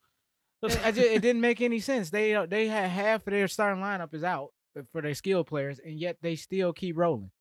[0.63, 2.11] It, just, it didn't make any sense.
[2.11, 4.51] They uh, they had half of their starting lineup is out
[4.91, 7.31] for their skill players, and yet they still keep rolling.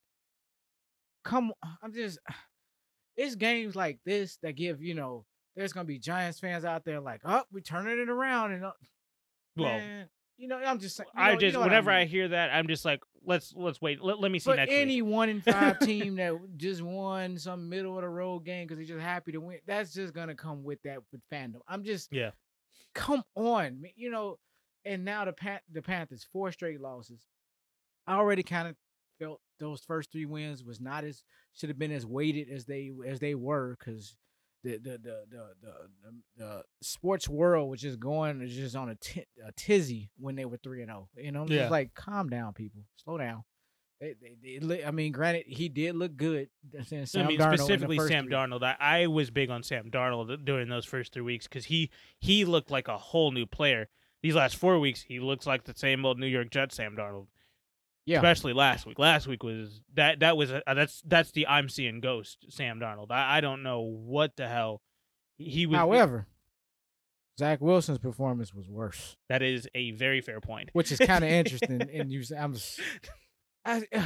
[1.25, 2.18] Come, on, I'm just.
[3.22, 5.24] It's games like this that give you know.
[5.56, 8.72] There's gonna be Giants fans out there like, oh, we're turning it around, and uh,
[9.56, 11.09] well, man, You know, I'm just saying.
[11.14, 12.09] you I know- you just know whenever I, mean.
[12.09, 14.00] hear that, I'm just like, let's let's wait.
[14.02, 15.12] Let, let me see But next any week.
[15.12, 18.96] one in five team that just won some middle of the road game because they're
[18.96, 21.61] just happy to win, that's just gonna come with that with fandom.
[21.68, 22.30] I'm just Yeah.
[22.94, 24.38] Come on, you know.
[24.87, 27.26] And now the Pan- the Panthers four straight losses.
[28.06, 28.76] I already kind of
[29.20, 32.90] felt those first three wins was not as should have been as weighted as they
[33.06, 34.16] as they were because
[34.64, 38.90] the the the the the, the, the sports world was just going was just on
[38.90, 41.09] a, tizzy when they were three and zero.
[41.16, 41.59] You know, Yeah.
[41.61, 43.44] just like calm down, people, slow down.
[44.00, 46.48] They, they, they, look- I mean, granted, he did look good.
[46.85, 48.33] Sam I mean, Darnold specifically Sam three.
[48.33, 48.62] Darnold.
[48.62, 52.46] I, I was big on Sam Darnold during those first three weeks because he he
[52.46, 53.88] looked like a whole new player.
[54.22, 57.26] These last four weeks, he looks like the same old New York Jets Sam Darnold.
[58.06, 58.16] Yeah.
[58.16, 58.98] Especially last week.
[58.98, 63.10] Last week was that that was a, that's that's the I'm seeing ghost Sam Darnold.
[63.10, 64.80] I, I don't know what the hell
[65.36, 65.76] he was.
[65.76, 66.26] However,
[67.38, 70.70] Zach Wilson's performance was worse, that is a very fair point.
[70.72, 71.82] which is kind of interesting.
[71.92, 72.80] And you, I'm, s-
[73.64, 74.02] I, uh,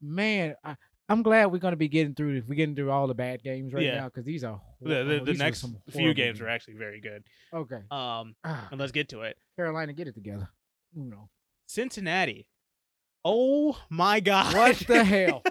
[0.00, 0.76] man, I,
[1.08, 2.36] I'm glad we're gonna be getting through.
[2.36, 4.00] If we're getting through all the bad games right Yeah.
[4.00, 7.00] now, because these are The, the, the these next few horrible games are actually very
[7.00, 7.24] good.
[7.52, 7.80] okay.
[7.90, 9.36] Um, Ah, and let's get to it.
[9.56, 10.48] Carolina, get it together.
[10.94, 11.28] You know
[11.66, 12.46] Cincinnati.
[13.24, 14.54] Oh my God!
[14.54, 15.42] what the hell?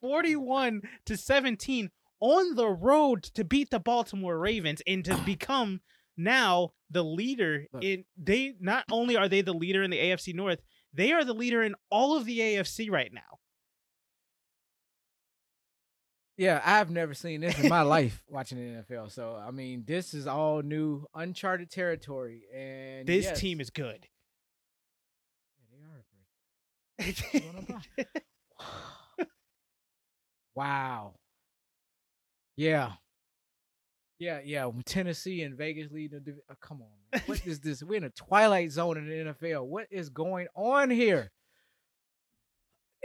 [0.00, 5.80] 41 to 17 on the road to beat the Baltimore Ravens and to become
[6.16, 10.60] now the leader in they not only are they the leader in the AFC North,
[10.92, 13.20] they are the leader in all of the AFC right now.
[16.38, 19.10] Yeah, I've never seen this in my life watching the NFL.
[19.10, 23.40] So I mean, this is all new, uncharted territory, and This yes.
[23.40, 24.06] team is good.
[25.58, 25.88] Yeah, they are.
[25.88, 26.24] gonna
[30.56, 31.16] Wow.
[32.56, 32.92] Yeah.
[34.18, 34.70] Yeah, yeah.
[34.86, 37.22] Tennessee and Vegas leading the oh, come on, man.
[37.26, 37.82] What is this?
[37.82, 39.66] We're in a twilight zone in the NFL.
[39.66, 41.30] What is going on here?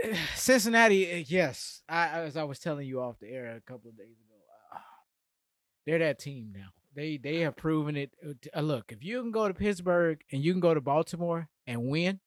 [0.36, 1.84] Cincinnati, eh, yes.
[1.90, 4.36] I as I was telling you off the air a couple of days ago.
[4.74, 4.80] Uh,
[5.86, 6.70] they're that team now.
[6.96, 8.12] They they have proven it.
[8.56, 11.90] Uh, look, if you can go to Pittsburgh and you can go to Baltimore and
[11.90, 12.22] win,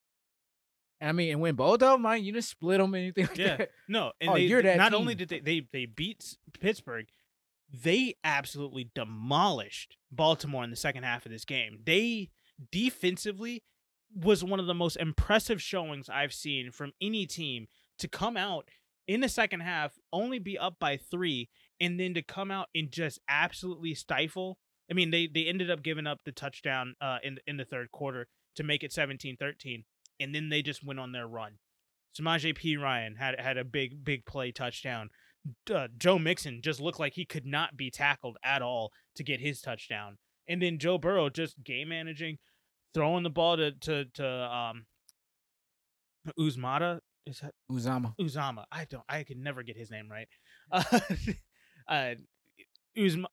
[1.01, 3.57] I mean, and win both of them, you just split them and anything like Yeah.
[3.57, 3.71] that.
[3.89, 7.07] No, and Oh, they, you're that not only did they, they they beat Pittsburgh,
[7.73, 11.81] they absolutely demolished Baltimore in the second half of this game.
[11.85, 12.31] They
[12.71, 13.63] defensively
[14.15, 17.67] was one of the most impressive showings I've seen from any team
[17.99, 18.69] to come out
[19.07, 22.91] in the second half, only be up by three, and then to come out and
[22.91, 24.59] just absolutely stifle.
[24.91, 27.91] I mean, they they ended up giving up the touchdown uh, in in the third
[27.91, 29.85] quarter to make it 17-13,
[30.21, 31.59] and then they just went on their run.
[32.19, 35.11] Samaje Perine had had a big big play touchdown.
[35.73, 39.41] Uh, Joe Mixon just looked like he could not be tackled at all to get
[39.41, 40.17] his touchdown.
[40.49, 42.39] And then Joe Burrow just game managing,
[42.95, 44.87] throwing the ball to to to um
[46.39, 47.01] Uzmata.
[47.27, 48.15] Is that Uzomah.
[48.21, 48.65] Uzomah?
[48.71, 49.03] I don't.
[49.09, 50.29] I could never get his name right.
[50.71, 50.83] Uh,
[51.89, 52.15] uh
[52.97, 53.27] Uzma.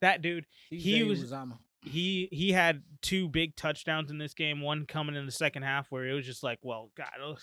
[0.00, 0.46] That dude.
[0.70, 1.58] He was- Uzomah.
[1.82, 4.60] He he had two big touchdowns in this game.
[4.60, 7.36] One coming in the second half where it was just like, well, God, oh,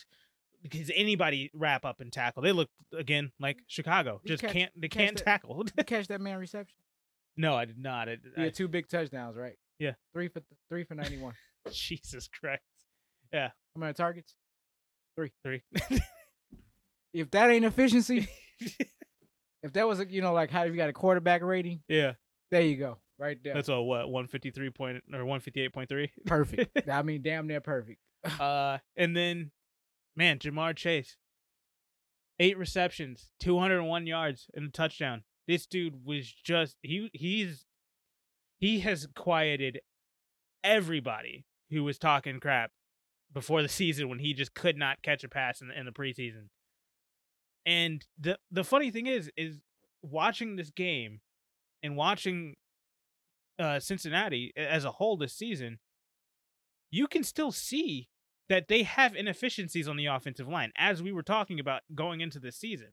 [0.64, 4.22] because anybody wrap up and tackle, they look again like Chicago.
[4.26, 5.64] Just catch- can't they can't that- tackle.
[5.78, 6.78] You catch that man reception?
[7.38, 8.10] no, I did not.
[8.10, 9.56] I, He I- had two big touchdowns, right?
[9.78, 9.94] Yeah.
[10.14, 11.34] Three for three for ninety one.
[11.72, 12.62] Jesus Christ,
[13.34, 14.36] Yeah, How many targets?
[15.16, 15.62] three.
[17.14, 18.30] If that ain't efficiency,
[19.64, 22.14] if that was a, you know like how you got a quarterback rating, yeah,
[22.52, 23.54] there you go, right there.
[23.54, 26.12] that's a what one fifty three point or one fifty eight point three.
[26.26, 26.90] perfect.
[26.90, 28.00] I mean, damn near perfect.
[28.40, 29.50] Uh, and then,
[30.14, 31.16] man, Ja'Marr Chase,
[32.38, 35.24] eight receptions, two hundred and one yards, and a touchdown.
[35.48, 37.66] This dude was just he he's
[38.60, 39.80] he has quieted
[40.66, 42.72] everybody who was talking crap
[43.34, 45.92] before the season when he just could not catch a pass in the, in the
[45.92, 46.50] preseason.
[47.66, 49.60] And the the funny thing is is
[50.02, 51.22] watching this game
[51.84, 52.56] and watching
[53.60, 55.80] uh Cincinnati as a whole this season,
[56.92, 58.10] you can still see
[58.50, 62.40] that they have inefficiencies on the offensive line as we were talking about going into
[62.40, 62.90] this season.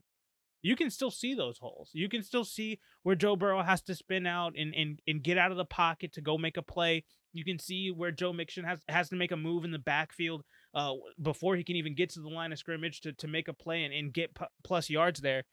[0.63, 1.91] You can still see those holes.
[1.93, 5.39] You can still see where Joe Burrow has to spin out and, and, and get
[5.39, 7.05] out of the pocket to go make a play.
[7.33, 10.43] You can see where Joe Mixon has, has to make a move in the backfield
[10.75, 13.53] uh, before he can even get to the line of scrimmage to, to make a
[13.53, 15.45] play and, and get p- plus yards there.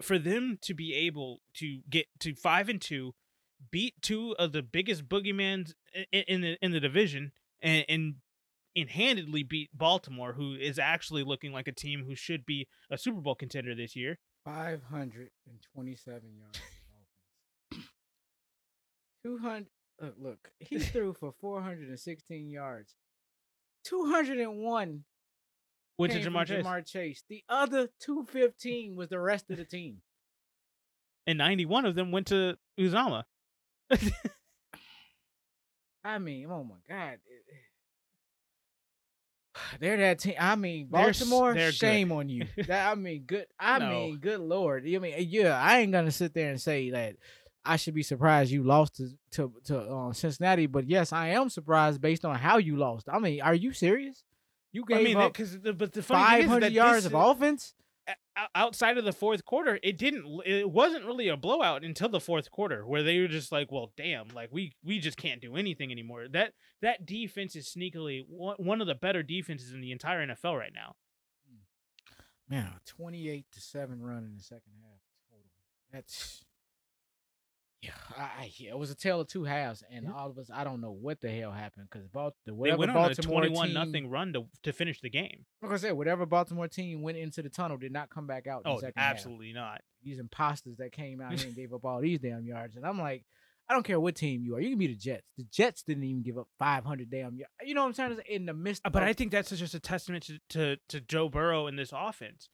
[0.00, 3.14] For them to be able to get to five and two,
[3.70, 5.74] beat two of the biggest boogeymans
[6.12, 8.14] in, in the in the division, and, and
[8.76, 12.98] and handedly beat Baltimore, who is actually looking like a team who should be a
[12.98, 14.18] Super Bowl contender this year.
[14.44, 16.60] Five hundred and twenty-seven yards.
[19.24, 19.68] Two hundred.
[20.00, 22.96] Look, uh, look, he threw for 416 yards.
[23.84, 25.04] 201
[25.98, 26.64] Went to came Ja'Marr Chase.
[26.64, 27.24] Ja'Marr Chase.
[27.28, 29.98] The other 215 was the rest of the team.
[31.28, 33.22] and 91 of them went to Uzomah.
[36.04, 37.18] I mean, oh my God.
[39.80, 40.34] They're that team.
[40.38, 41.74] I mean, Baltimore, they're good.
[41.76, 42.46] shame on you.
[42.66, 43.46] That, I mean, good.
[43.58, 43.90] I No.
[43.90, 44.84] mean, good lord.
[44.86, 47.16] I mean, yeah, I ain't gonna sit there and say that
[47.64, 51.48] I should be surprised you lost to to, to uh, Cincinnati, but yes, I am
[51.48, 53.08] surprised based on how you lost.
[53.08, 54.24] I mean, are you serious?
[54.72, 57.14] You gave I mean, up because but the funny thing is 500 that yards of
[57.14, 57.74] offense.
[58.54, 60.42] Outside of the fourth quarter, it didn't.
[60.44, 63.92] It wasn't really a blowout until the fourth quarter, where they were just like, "Well,
[63.96, 66.52] damn, like we we just can't do anything anymore." That
[66.82, 70.96] that defense is sneakily one, of the better defenses in the entire NFL right now.
[71.48, 72.54] Hmm.
[72.54, 75.00] Man, 28 to 7 run in the second half
[75.30, 75.50] total.
[75.92, 76.44] That's
[78.16, 80.92] I, it was a tale of two halves, and all of us, I don't know
[80.92, 84.08] what the hell happened because Bal- the They whatever went on a twenty-one team, nothing
[84.10, 85.44] run to to finish the game.
[85.62, 88.62] Like I said, whatever Baltimore team went into the tunnel did not come back out.
[88.64, 89.10] In Oh, the second half.
[89.12, 89.80] absolutely not.
[90.02, 93.00] These imposters that came out here and gave up all these damn yards, and I'm
[93.00, 93.24] like,
[93.68, 94.60] I don't care what team you are.
[94.60, 95.26] You can be the Jets.
[95.38, 97.52] The Jets didn't even give up 500 damn yards.
[97.64, 98.18] You know what I'm saying?
[98.28, 101.28] In the midst, Uh, But I think that's just a testament to, to to Joe
[101.30, 102.50] Burrow and this offense.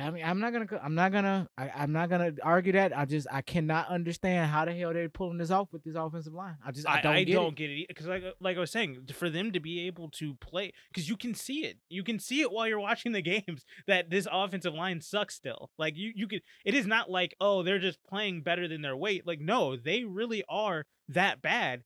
[0.00, 2.96] I mean, I'm not gonna, I'm not gonna, I, I'm not gonna argue that.
[2.96, 6.32] I just, I cannot understand how the hell they're pulling this off with this offensive
[6.32, 6.56] line.
[6.64, 7.56] I just, I, I, don't I get don't it.
[7.56, 10.34] get it because like uh, like I was saying, for them to be able to
[10.34, 13.64] play because you can see it, you can see it while you're watching the games
[13.86, 15.70] that this offensive line sucks still.
[15.78, 18.96] Like you you could, it is not like oh they're just playing better than their
[18.96, 19.26] weight.
[19.26, 21.82] Like no, they really are that bad.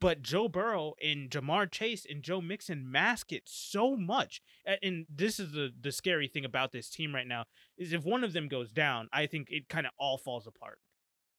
[0.00, 4.40] But Joe Burrow and Ja'Marr Chase and Joe Mixon mask it so much,
[4.82, 7.44] and this is the the scary thing about this team right now
[7.76, 10.78] is if one of them goes down, I think it kind of all falls apart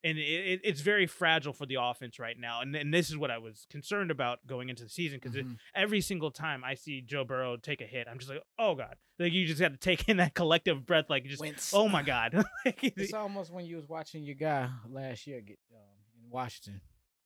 [0.03, 2.61] and it, it, it's very fragile for the offense right now.
[2.61, 5.57] And, and this is what I was concerned about going into the season because Mhm.
[5.73, 8.97] every single time I see Joe Burrow take a hit, I'm just like, oh god,
[9.17, 11.73] like you just got to take in that collective breath, like just Wentz.
[11.73, 12.33] oh my god.
[12.65, 15.79] Like, It's almost when you was watching your guy last year get um,
[16.23, 16.81] in Washington.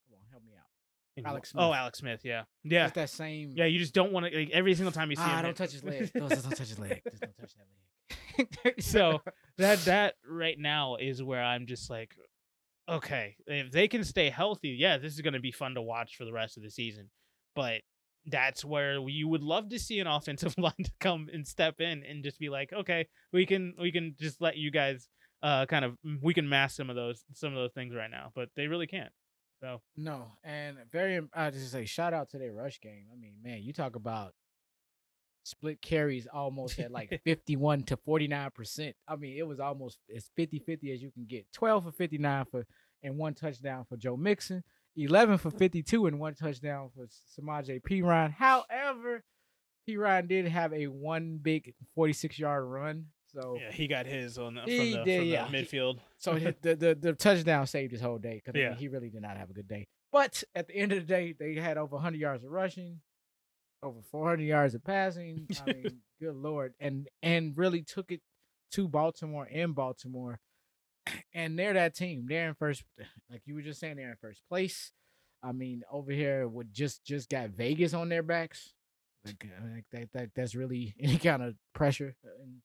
[0.07, 0.53] Come on, help me
[1.25, 1.77] Alex Oh, Smith.
[1.77, 3.51] Alex Smith, yeah, yeah, It's that same.
[3.55, 3.65] yeah.
[3.65, 5.43] You just don't want to like every single time you see ah, him.
[5.43, 6.11] don't hit- touch his leg.
[6.13, 7.01] Don't, don't touch his leg.
[7.09, 8.75] Just don't touch that leg.
[8.83, 9.21] so
[9.57, 12.15] that that right now is where I'm just like,
[12.87, 16.15] okay, if they can stay healthy, yeah, this is going to be fun to watch
[16.15, 17.09] for the rest of the season.
[17.55, 17.81] But
[18.25, 22.03] that's where you would love to see an offensive line to come and step in
[22.03, 25.07] and just be like, okay, we can we can just let you guys
[25.41, 28.31] uh kind of we can mask some of those some of those things right now,
[28.35, 29.11] but they really can't.
[29.61, 31.19] So No, and very.
[31.33, 33.05] I just say shout out to their rush game.
[33.11, 34.33] I mean, man, you talk about
[35.43, 38.95] split carries almost at like 51 to 49 percent.
[39.07, 41.45] I mean, it was almost as 50 50 as you can get.
[41.53, 42.65] 12 for 59 for
[43.03, 44.63] and one touchdown for Joe Mixon.
[44.95, 47.07] 11 for 52 and one touchdown for
[47.39, 48.33] Samaje Perine.
[48.33, 49.23] However,
[49.87, 53.07] Perine did have a one big 46 yard run.
[53.33, 55.47] So yeah, he got his on the, from He the, did, from the yeah.
[55.47, 55.99] Midfield.
[56.17, 58.73] So the, the the touchdown saved his whole day because Yeah.
[58.75, 59.87] he really did not have a good day.
[60.11, 63.01] But at the end of the day, they had over 100 yards of rushing,
[63.83, 65.47] over 400 yards of passing.
[65.67, 68.21] I mean, good lord, and and really took it
[68.71, 70.39] to Baltimore in Baltimore,
[71.33, 72.25] and they're that team.
[72.27, 72.83] They're in first,
[73.29, 74.91] like you were just saying, they're in first place.
[75.43, 78.73] I mean, over here would just just got Vegas on their backs.
[79.25, 82.15] Like, uh, like that, that that's really any kind of pressure.
[82.41, 82.61] And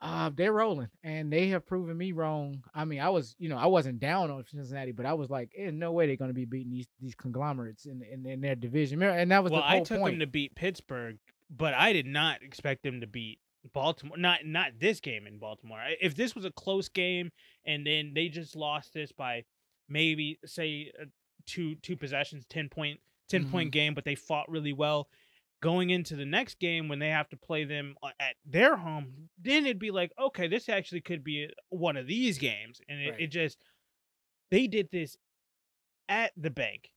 [0.00, 2.62] uh, they're rolling, and they have proven me wrong.
[2.74, 5.50] I mean, I was, you know, I wasn't down on Cincinnati, but I was like,
[5.56, 8.54] "There's no way they're going to be beating these these conglomerates in in, in their
[8.54, 10.14] division." And that was well, the I took point.
[10.14, 11.18] them to beat Pittsburgh,
[11.50, 13.40] but I did not expect them to beat
[13.72, 14.16] Baltimore.
[14.16, 15.80] Not not this game in Baltimore.
[16.00, 17.32] If this was a close game
[17.66, 19.44] and then they just lost this by
[19.88, 21.06] maybe say uh,
[21.46, 25.08] two two possessions, 10 point 10 point game, but they fought really well.
[25.60, 29.28] Going into the next game when they have to play them uh, at their home,
[29.40, 33.10] then it'd be like, okay, this actually could be one of these games, and it,
[33.10, 33.20] Right.
[33.22, 33.58] it just
[34.50, 35.16] they did this
[36.08, 36.90] at the bank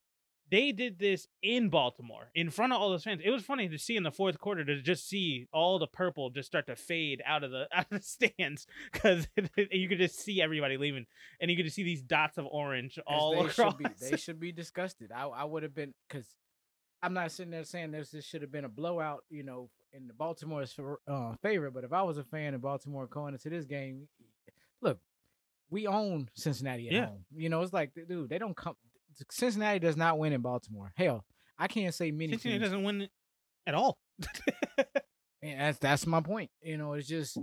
[0.51, 3.21] they did this in Baltimore in front of all those fans.
[3.23, 6.29] It was funny to see in the fourth quarter to just see all the purple
[6.29, 9.27] just start to fade out of the out of the stands because
[9.71, 11.05] you could just see everybody leaving,
[11.39, 13.73] and you could just see these dots of orange all they across.
[13.73, 15.11] Should be, they should be disgusted.
[15.13, 16.27] I I would have been because
[17.03, 20.07] I'm not sitting there saying this this should have been a blowout, you know, in
[20.07, 20.75] the Baltimore's
[21.07, 21.71] uh, favor.
[21.71, 24.07] But if I was a fan of Baltimore going into this game,
[24.81, 24.99] look,
[25.69, 27.05] we own Cincinnati at Yeah.
[27.07, 27.25] home.
[27.35, 28.75] You know, it's like, dude, they don't come.
[29.31, 30.93] Cincinnati does not win in Baltimore.
[30.95, 31.25] Hell,
[31.57, 32.71] I can't say many Cincinnati teams.
[32.71, 33.07] doesn't win
[33.67, 33.97] at all.
[35.43, 36.51] And that's that's my point.
[36.61, 37.35] You know, it's just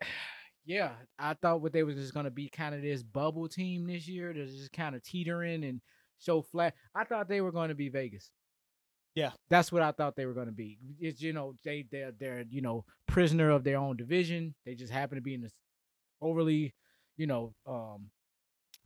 [0.64, 4.06] yeah, I thought what they was just gonna be kind of this bubble team this
[4.06, 4.32] year.
[4.32, 5.80] They're just kind of teetering and
[6.18, 6.74] so flat.
[6.94, 8.30] I thought they were going to be Vegas.
[9.14, 9.30] Yeah.
[9.50, 10.78] That's what I thought they were going to be.
[11.00, 14.54] It's you know they they're they're you know prisoner of their own division.
[14.64, 15.52] They just happen to be in this
[16.20, 16.74] overly
[17.16, 18.10] you know um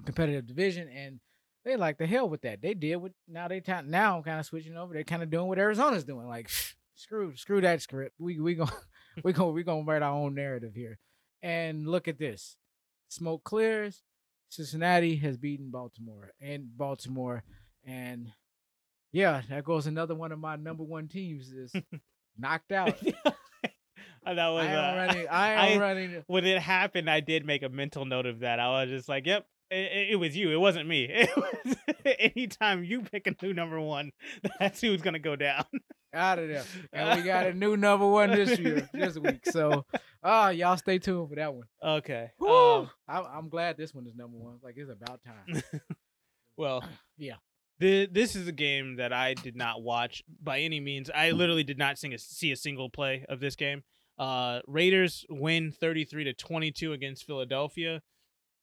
[0.04, 1.20] competitive division and
[1.64, 2.62] they like the hell with that.
[2.62, 4.94] They did what now they ta- now I'm kind of switching over.
[4.94, 6.28] They're kind of doing what Arizona's doing.
[6.28, 6.48] Like
[6.94, 8.14] screw screw that script.
[8.18, 8.70] We we going
[9.24, 10.98] we going we going to write our own narrative here.
[11.42, 12.56] And look at this.
[13.08, 14.02] Smoke clears.
[14.48, 17.42] Cincinnati has beaten Baltimore and Baltimore
[17.84, 18.28] and
[19.12, 21.72] yeah, that goes another one of my number one teams is
[22.38, 22.96] knocked out.
[23.02, 25.26] that was I am uh, running.
[25.28, 26.24] I am I- running.
[26.26, 27.08] when it happened.
[27.10, 28.60] I did make a mental note of that.
[28.60, 30.50] I was just like, "Yep, it, it was you.
[30.52, 31.04] It wasn't me.
[31.10, 31.76] It was
[32.36, 34.10] anytime you pick a new number one,
[34.58, 35.64] that's who's gonna go down."
[36.14, 36.64] out of there.
[36.94, 39.44] And we got a new number one this year, this week.
[39.50, 39.84] So,
[40.22, 41.66] ah, y'all stay tuned for that one.
[41.84, 42.30] Okay.
[42.40, 44.58] Um, I, I'm glad this one is number one.
[44.62, 45.62] Like it's about time.
[46.56, 46.82] well,
[47.18, 47.34] Yeah.
[47.78, 51.10] The, this is a game that I did not watch by any means.
[51.14, 53.82] I literally did not sing a, see a single play of this game.
[54.18, 58.00] Uh, Raiders win 33 to 22 against Philadelphia.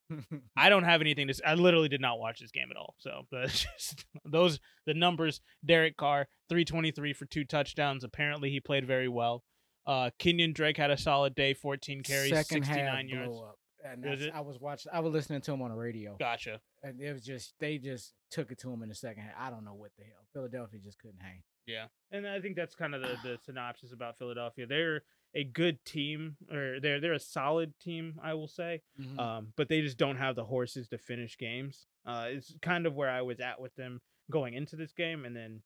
[0.58, 1.32] I don't have anything to.
[1.34, 2.96] s- I literally did not watch this game at all.
[3.00, 5.42] So just those the numbers.
[5.66, 8.04] Derek Carr, three twenty three for two touchdowns.
[8.04, 9.44] Apparently, he played very well.
[9.88, 13.30] Uh, Kenyan Drake had a solid day, fourteen carries, Second sixty half yards.
[13.30, 13.56] blow up.
[13.84, 14.38] And Was that's- it?
[14.38, 14.92] I was watching.
[14.94, 16.62] I was listening to him on the radio, Gotcha.
[16.84, 19.34] and it was just they just took it to him in the second half.
[19.38, 20.26] I don't know what the hell.
[20.34, 21.44] Philadelphia just couldn't hang.
[21.66, 24.66] Yeah, and I think that's kind of the, the synopsis about Philadelphia.
[24.68, 25.04] They're
[25.36, 28.82] a good team, or they're they're a solid team, I will say.
[29.00, 29.20] Mhm.
[29.20, 31.88] Um, but they just don't have the horses to finish games.
[32.06, 35.36] Uh, it's kind of where I was at with them going into this game, and
[35.36, 35.62] then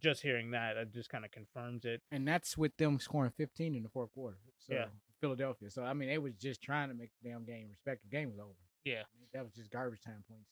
[0.00, 2.00] just hearing that, it just kind of confirms it.
[2.12, 4.38] and that's with them scoring 15 in the fourth quarter.
[4.58, 4.86] So Yeah.
[5.20, 5.70] Philadelphia.
[5.70, 8.02] So I mean, they was just trying to make the damn game respect.
[8.02, 8.54] The game was over.
[8.84, 9.02] Yeah.
[9.34, 10.48] That was just garbage time points.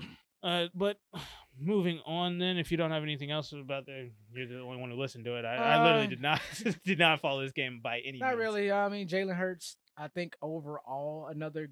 [0.42, 0.96] Uh, but
[1.60, 4.88] moving on, then, if you don't have anything else about the, you're the only one
[4.90, 5.44] who listened to it.
[5.44, 6.40] I, I literally Uh, did not
[6.86, 8.16] did not follow this game by any.
[8.18, 8.38] Not means.
[8.40, 8.72] really.
[8.72, 9.76] I mean, Jalen Hurts.
[9.98, 11.68] I think overall another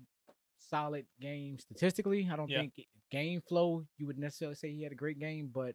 [0.59, 2.29] solid game statistically.
[2.31, 2.61] I don't Yeah.
[2.61, 2.75] think
[3.11, 5.75] game flow you would necessarily say he had a great game, but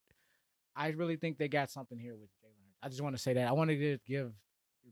[0.76, 2.78] I really think they got something here with Jalen Hurts.
[2.84, 4.34] I just want to say that I wanted to give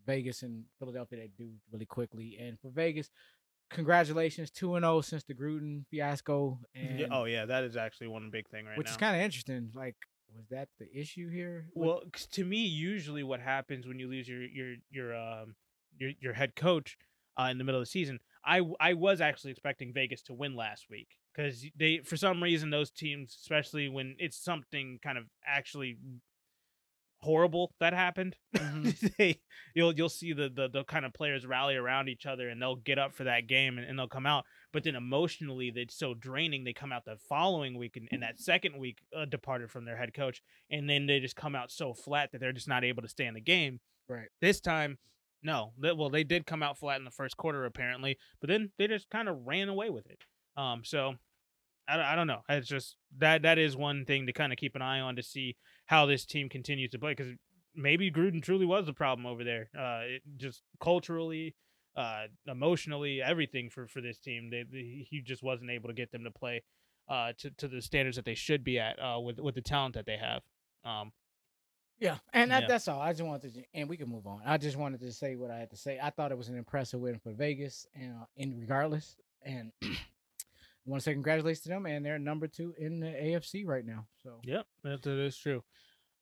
[0.05, 3.09] Vegas and Philadelphia they do really quickly, and for Vegas,
[3.69, 8.07] congratulations two and zero since the Gruden fiasco, and Yeah, oh yeah, that is actually
[8.07, 8.91] one big thing right which now.
[8.91, 9.71] is kind of interesting.
[9.73, 9.95] Like,
[10.35, 11.67] was that the issue here?
[11.73, 15.55] Well, 'cause to me, usually what happens when you lose your your your um
[15.97, 16.97] your your head coach
[17.39, 20.55] uh, in the middle of the season, I I was actually expecting Vegas to win
[20.55, 25.25] last week because they for some reason those teams, especially when it's something kind of
[25.45, 25.97] actually
[27.23, 29.15] horrible that happened, Mhm.
[29.17, 29.39] they
[29.75, 32.75] you'll you'll see the, the the kind of players rally around each other and they'll
[32.75, 34.45] get up for that game and, and they'll come out.
[34.73, 36.63] But then emotionally, it's so draining.
[36.63, 39.97] They come out the following week and, and that second week uh, departed from their
[39.97, 43.01] head coach, and then they just come out so flat that they're just not able
[43.01, 43.79] to stay in the game.
[44.07, 44.27] Right.
[44.39, 44.97] This time,
[45.43, 45.73] no.
[45.77, 48.87] They, well, they did come out flat in the first quarter apparently, but then they
[48.87, 50.23] just kind of ran away with it.
[50.57, 51.15] Um, so
[51.91, 52.41] I, don't- I don't know.
[52.49, 55.23] It's just that that is one thing to kind of keep an eye on to
[55.23, 57.33] see how this team continues to play because
[57.75, 59.69] maybe Gruden truly was the problem over there.
[59.77, 61.55] Uh, it, just culturally,
[61.95, 64.49] uh, emotionally, everything for for this team.
[64.49, 66.63] They, they he just wasn't able to get them to play
[67.09, 69.95] uh to, to the standards that they should be at uh with with the talent
[69.95, 70.41] that they have.
[70.85, 71.11] Um,
[71.99, 72.67] Yeah, and that, Yeah.
[72.67, 72.99] that's all.
[73.01, 74.41] I just wanted to, and we can move on.
[74.45, 75.99] I just wanted to say what I had to say.
[76.01, 79.71] I thought it was an impressive win for Vegas, and uh, in regardless, and
[80.85, 83.85] I want to say congratulations to them, and they're number two in the AFC right
[83.85, 84.07] now.
[84.23, 85.63] So Yep, that, that is true.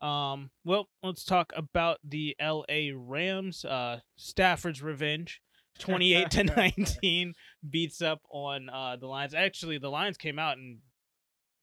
[0.01, 2.91] Um, well, let's talk about the L.A.
[2.91, 3.63] Rams.
[3.65, 5.41] Uh, Stafford's revenge,
[5.79, 7.33] twenty-eight to nineteen,
[7.69, 9.33] beats up on uh the Lions.
[9.33, 10.79] Actually, the Lions came out and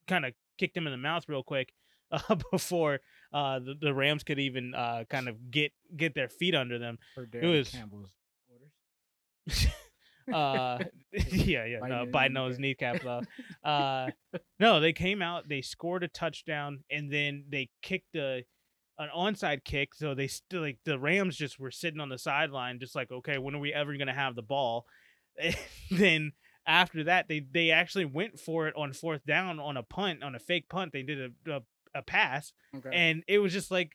[0.08, 1.72] kind of kicked them in the mouth real quick
[2.10, 3.00] uh, before
[3.32, 6.98] uh the, the Rams could even uh kind of get get their feet under them.
[7.18, 8.10] Darren was- Campbell's
[8.48, 9.66] orders.
[10.32, 10.78] uh
[11.30, 12.94] yeah yeah no, his biting those kneecap.
[13.02, 13.24] kneecaps off
[13.64, 14.10] uh
[14.60, 18.44] no they came out they scored a touchdown and then they kicked a
[18.98, 22.78] an onside kick so they still like the rams just were sitting on the sideline
[22.80, 24.86] just like okay when are we ever gonna have the ball
[25.38, 25.54] and
[25.90, 26.32] then
[26.66, 30.34] after that they they actually went for it on fourth down on a punt on
[30.34, 31.60] a fake punt they did a a,
[31.94, 32.90] a pass Okay.
[32.92, 33.92] and it was just like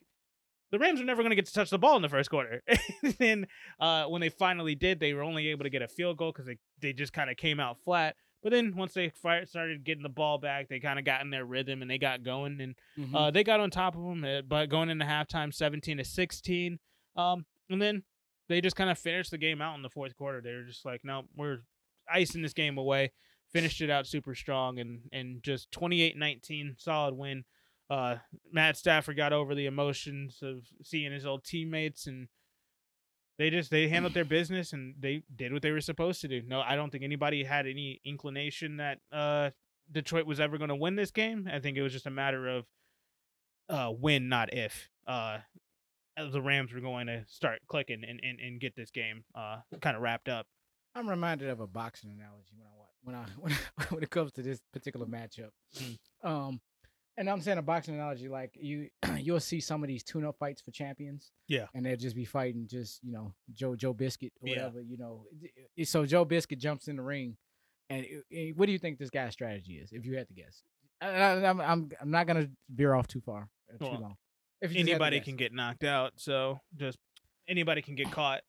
[0.71, 2.61] the Rams were never going to get to touch the ball in the first quarter.
[3.03, 3.47] and then
[3.79, 6.45] uh, when they finally did, they were only able to get a field goal because
[6.45, 8.15] they, they just kind of came out flat.
[8.43, 11.29] But then once they fi- started getting the ball back, they kind of got in
[11.29, 13.13] their rhythm and they got going and Mhm.
[13.15, 14.23] uh, they got on top of them.
[14.23, 16.79] uh, But going into halftime, seventeen to sixteen,
[17.15, 18.03] um, and then
[18.49, 20.41] they just kind of finished the game out in the fourth quarter.
[20.41, 21.59] They were just like, no, we're
[22.11, 23.11] icing this game away.
[23.53, 27.43] finished it out super strong and and just 28-19 solid win.
[27.91, 28.19] Uh,
[28.49, 32.29] Matt Stafford got over the emotions of seeing his old teammates and
[33.37, 36.41] they just they handled their business and they did what they were supposed to do.
[36.47, 39.49] No, I don't think anybody had any inclination that uh
[39.91, 41.49] Detroit was ever going to win this game.
[41.51, 42.65] I think it was just a matter of
[43.67, 44.89] uh when, not if.
[45.05, 45.39] Uh
[46.17, 49.97] the Rams were going to start clicking and, and, and get this game uh kind
[49.97, 50.45] of wrapped up.
[50.95, 52.71] I'm reminded of a boxing analogy when I
[53.03, 55.49] when I when, I, when it comes to this particular matchup.
[55.75, 55.97] Mm.
[56.23, 56.61] Um,
[57.17, 60.61] and I'm saying a boxing analogy like you you'll see some of these tune-up fights
[60.61, 61.31] for champions.
[61.47, 61.65] Yeah.
[61.73, 64.55] and they'll just be fighting just you know Joe Joe Biscuit or Yeah.
[64.65, 65.25] whatever you know.
[65.83, 67.37] So Joe Biscuit jumps in the ring,
[67.89, 68.05] and
[68.55, 69.91] what do you think this guy's strategy is?
[69.91, 70.63] If you had to guess,
[71.01, 74.15] I, I, I'm I'm I'm not gonna veer off too far uh, too Well, long.
[74.61, 76.97] If you just had to Anybody can get knocked out, so just
[77.47, 78.41] anybody can get caught.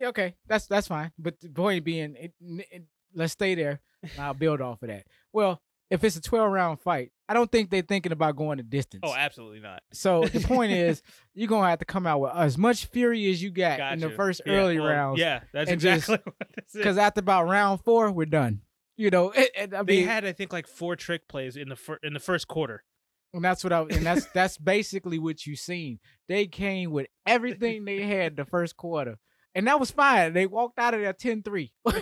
[0.00, 1.12] Yeah, okay, that's that's fine.
[1.18, 2.84] But the point being, it, it,
[3.14, 3.80] let's stay there.
[4.02, 5.04] and I'll build off of that.
[5.32, 8.62] Well, if it's a 12 round fight, I don't think they're thinking about going the
[8.62, 9.00] distance.
[9.06, 9.82] Oh, absolutely not.
[9.90, 11.02] so the point is,
[11.32, 14.10] you're gonna have to come out with as much fury as you got in the
[14.10, 15.18] first Yeah, early well, rounds.
[15.18, 16.76] Yeah, that's and just- exactly what this is.
[16.76, 18.60] Because after about round four, we're done.
[18.98, 21.70] You know, and, and I they mean, had I think like four trick plays in
[21.70, 22.84] the fir- in the first quarter.
[23.32, 26.00] and that's what I and that's that's basically what you seen.
[26.28, 29.16] They came with everything they had the first quarter.
[29.54, 30.32] And that was fine.
[30.34, 31.70] They walked out of there 10-3.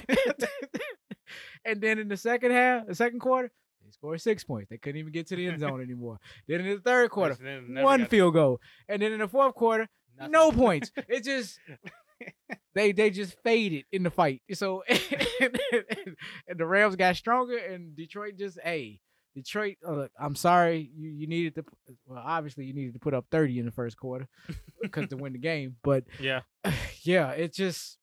[1.65, 3.51] and then in the second half, the second quarter,
[3.91, 4.69] they scored six points.
[4.71, 6.19] They couldn't even get to the end zone anymore.
[6.47, 7.37] Then in the third quarter,
[7.69, 8.61] one field goal.
[8.89, 10.33] And then in the fourth quarter, nothing.
[10.33, 10.93] no points.
[11.09, 11.59] It just
[12.75, 14.43] they they just faded in the fight.
[14.53, 15.59] So and,
[16.57, 19.01] the Rams got stronger, and Detroit just hey.
[19.33, 21.65] Detroit, uh, look, I'm sorry, you, you needed to.
[22.05, 24.27] Well, obviously, you needed to put up 30 in the first quarter
[24.83, 25.77] because to win the game.
[25.85, 26.41] But Yeah,
[27.03, 28.00] yeah, it just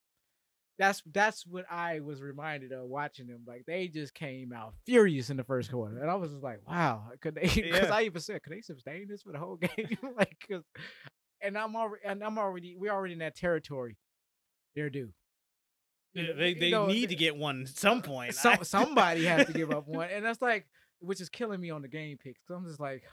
[0.79, 3.41] that's that's what I was reminded of watching them.
[3.47, 6.59] Like they just came out furious in the first quarter, and I was just like,
[6.67, 7.41] wow, could they?
[7.55, 7.93] Because Yeah.
[7.95, 9.97] I even said, could they sustain this for the whole game?
[10.17, 10.63] like, 'cause-
[11.41, 13.95] and I'm already, and I'm already, we're already in that territory.
[14.75, 15.09] They're due.
[16.13, 18.33] You they they, you know, need to get one at some point.
[18.33, 20.65] some, somebody has to give up one, and that's like,
[20.99, 22.41] which is killing me on the game picks.
[22.49, 23.03] i I'm just like,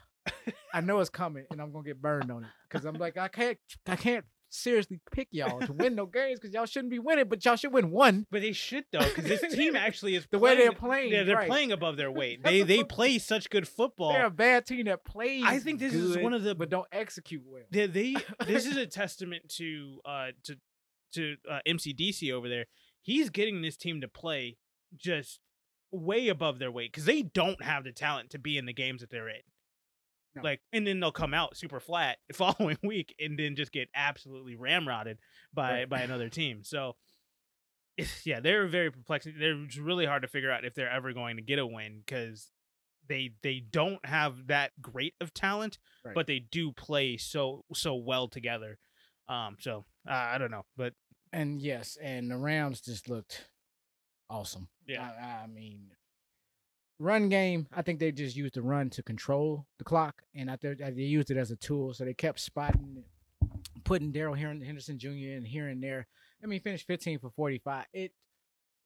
[0.73, 3.27] I know it's coming, and I'm gonna get burned on it because I'm like, I
[3.27, 7.27] can't, I can't seriously pick y'all to win no games because y'all shouldn't be winning,
[7.27, 8.25] but y'all should win one.
[8.31, 10.77] But they should though, because this team actually is The way they're playing-
[11.09, 11.49] playing, Yeah, they're right.
[11.49, 12.39] playing above their weight.
[12.43, 14.13] They they play such good football.
[14.13, 15.43] They're a bad team that plays.
[15.45, 17.63] I think this is one of the- but don't execute well.
[17.71, 18.15] they, they
[18.45, 20.57] this is a testament to uh to
[21.13, 22.65] to uh, MCDC over there.
[23.01, 24.57] He's getting this team to play
[24.97, 25.39] just
[25.91, 29.01] way above their weight because they don't have the talent to be in the games
[29.01, 29.41] that they're in.
[30.35, 30.41] No.
[30.41, 33.89] Like, and then they'll come out super flat the following week and then just get
[33.95, 35.17] absolutely ramrodded
[35.53, 35.89] by Right.
[35.89, 36.63] by another team.
[36.63, 36.95] So,
[38.25, 39.35] yeah, they're very perplexing.
[39.39, 42.51] They're really hard to figure out if they're ever going to get a win because
[43.07, 46.15] they they don't have that great of talent, Right.
[46.15, 48.77] but they do play so so well together.
[49.29, 50.93] Um, so uh, I don't know, but
[51.31, 53.47] And yes, and the Rams just looked
[54.29, 54.67] awesome.
[54.87, 55.01] Yeah.
[55.19, 55.91] I, I mean,
[56.99, 57.67] run game.
[57.73, 60.91] I think they just used the run to control the clock, and I think they
[61.03, 61.93] used it as a tool.
[61.93, 63.03] So they kept spotting,
[63.83, 65.09] putting Darrell Henderson Jr.
[65.09, 66.07] in here and there.
[66.43, 67.85] I mean, finished 15 for 45.
[67.93, 68.11] It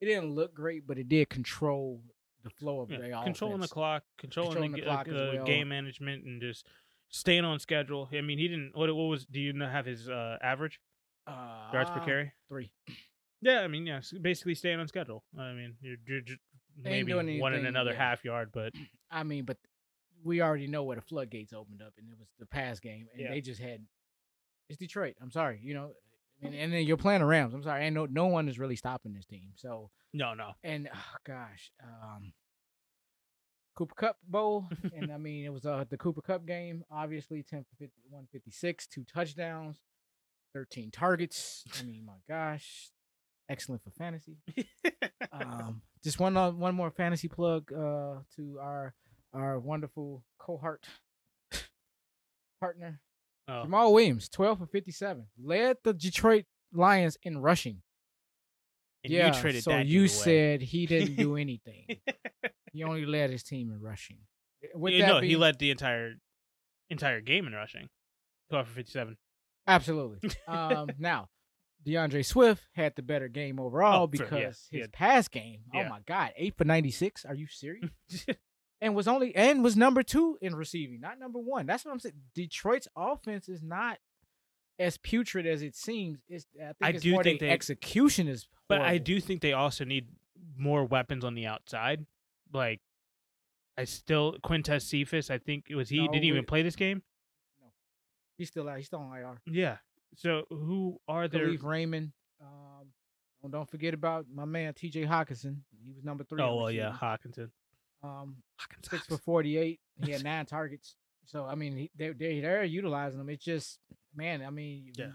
[0.02, 2.02] it didn't look great, but it did control
[2.44, 5.36] the flow of yeah, their controlling the clock, controlling, Controlling the, the uh, clock uh,
[5.36, 5.46] well.
[5.46, 6.66] game management, and just
[7.10, 8.08] staying on schedule.
[8.14, 8.72] I mean, he didn't.
[8.76, 9.26] What what was?
[9.26, 10.80] Do you know have his uh, average
[11.28, 12.32] Uh, yards per carry?
[12.48, 12.72] Three.
[13.42, 15.24] Yeah, I mean, yeah, basically staying on schedule.
[15.38, 16.22] I mean, you're, you're
[16.84, 17.98] maybe one and another yeah.
[17.98, 18.74] half yard, but
[19.12, 19.58] I mean, but
[20.24, 23.22] we already know where the floodgates opened up, and it was the pass game, and
[23.22, 23.32] Yeah.
[23.32, 23.86] they just had.
[24.70, 25.16] It's Detroit.
[25.20, 25.94] I'm sorry, you know,
[26.44, 27.54] and, and then you're playing the Rams.
[27.54, 29.50] I'm sorry, and no, no one is really stopping this team.
[29.56, 30.52] So, no, no.
[30.64, 32.34] and oh, gosh, um,
[33.76, 36.84] Cooper Kupp Bowl, and I mean, it was uh, the Cooper Kupp game.
[36.92, 39.78] Obviously, 10 for 50, 156, two touchdowns,
[40.54, 41.64] 13 targets.
[41.80, 42.90] I mean, my gosh,
[43.50, 44.38] excellent for fantasy
[45.32, 48.94] um, just one uh, one more fantasy plug uh, to our
[49.34, 50.86] our wonderful cohort
[52.60, 53.00] partner
[53.48, 57.82] oh, Jamaal Williams, twelve for fifty seven, led the Detroit Lions in rushing.
[59.04, 61.86] and yeah, you traded so you said he didn't do anything.
[62.74, 64.18] he only led his team in rushing.
[64.74, 66.14] With Yeah, that no, he led the entire
[66.90, 67.88] entire game in rushing.
[68.50, 69.18] Twelve for fifty-seven.
[69.68, 70.32] Absolutely.
[70.48, 71.28] Um, now,
[71.86, 75.62] D'Andre Swift had the better game overall Oh, sure, yeah, because his had- pass game.
[75.74, 75.86] Oh yeah.
[75.86, 77.26] Oh my God, eight for ninety six.
[77.26, 77.90] Are you serious?
[78.82, 81.66] and was only and was number two in receiving, not number one.
[81.66, 82.16] That's what I'm saying.
[82.36, 83.98] Detroit's offense is not
[84.78, 86.20] as putrid as it seems.
[86.30, 88.48] It's I think I it's do more think the they- execution is.
[88.68, 90.08] But I do think they also need
[90.58, 92.06] more weapons on the outside
[92.54, 92.82] like
[93.78, 95.30] I still Quintez Cephus.
[95.32, 96.06] I think it was he.
[96.06, 97.02] No, did he even play this game?
[97.62, 97.68] No.
[98.38, 98.78] He's still out.
[98.78, 99.38] He's still on IR.
[99.48, 99.78] Yeah.
[100.16, 101.48] So who are there?
[101.48, 102.12] Kalif Raymond.
[102.42, 102.88] Um,
[103.42, 105.04] don't, don't forget about my man T.J.
[105.06, 105.58] Hockenson.
[105.86, 106.42] He was number three.
[106.42, 106.92] Oh well, yeah.
[106.92, 107.50] Hockenson.
[108.04, 108.90] Um, Hawkins.
[108.90, 109.80] six for forty-eight.
[110.04, 110.96] He had nine targets.
[111.26, 113.30] So I mean, he, they they they're utilizing him.
[113.30, 113.80] It's just,
[114.16, 114.42] man.
[114.46, 115.08] I mean, Yeah.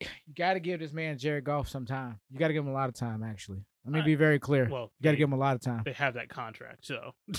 [0.00, 2.18] you, you got to give this man Jared Goff some time.
[2.30, 3.22] You got to give him a lot of time.
[3.22, 4.68] Actually, let me I- be very clear.
[4.70, 5.82] Well, you got to give him a lot of time.
[5.84, 7.12] they have that contract, so,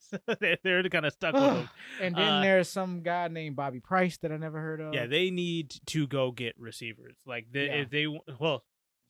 [0.00, 1.68] so they're, they're kind of stuck with him.
[2.00, 4.94] And then Uh, there's some guy named Bobby Price that I never heard of.
[4.94, 7.16] Yeah, they need to go get receivers.
[7.26, 7.74] Like they, Yeah.
[7.82, 8.06] if they
[8.40, 8.64] well,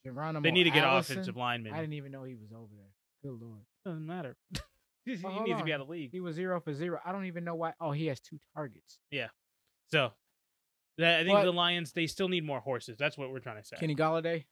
[0.05, 1.15] Geronimo they need to get Allison.
[1.17, 1.73] offensive linemen.
[1.73, 2.93] I didn't even know he was over there.
[3.23, 3.61] Good lord.
[3.85, 4.37] Doesn't matter.
[5.05, 6.11] he Oh, needs hold to be out of the league.
[6.13, 7.01] He was zero for zero.
[7.05, 7.73] I don't even know why.
[7.81, 8.99] Oh, he has two targets.
[9.11, 9.29] Yeah,
[9.91, 10.13] so,
[10.99, 12.97] that, I think But- the Lions they still need more horses.
[12.99, 13.77] That's what we're trying to say.
[13.79, 14.45] Kenny Golladay.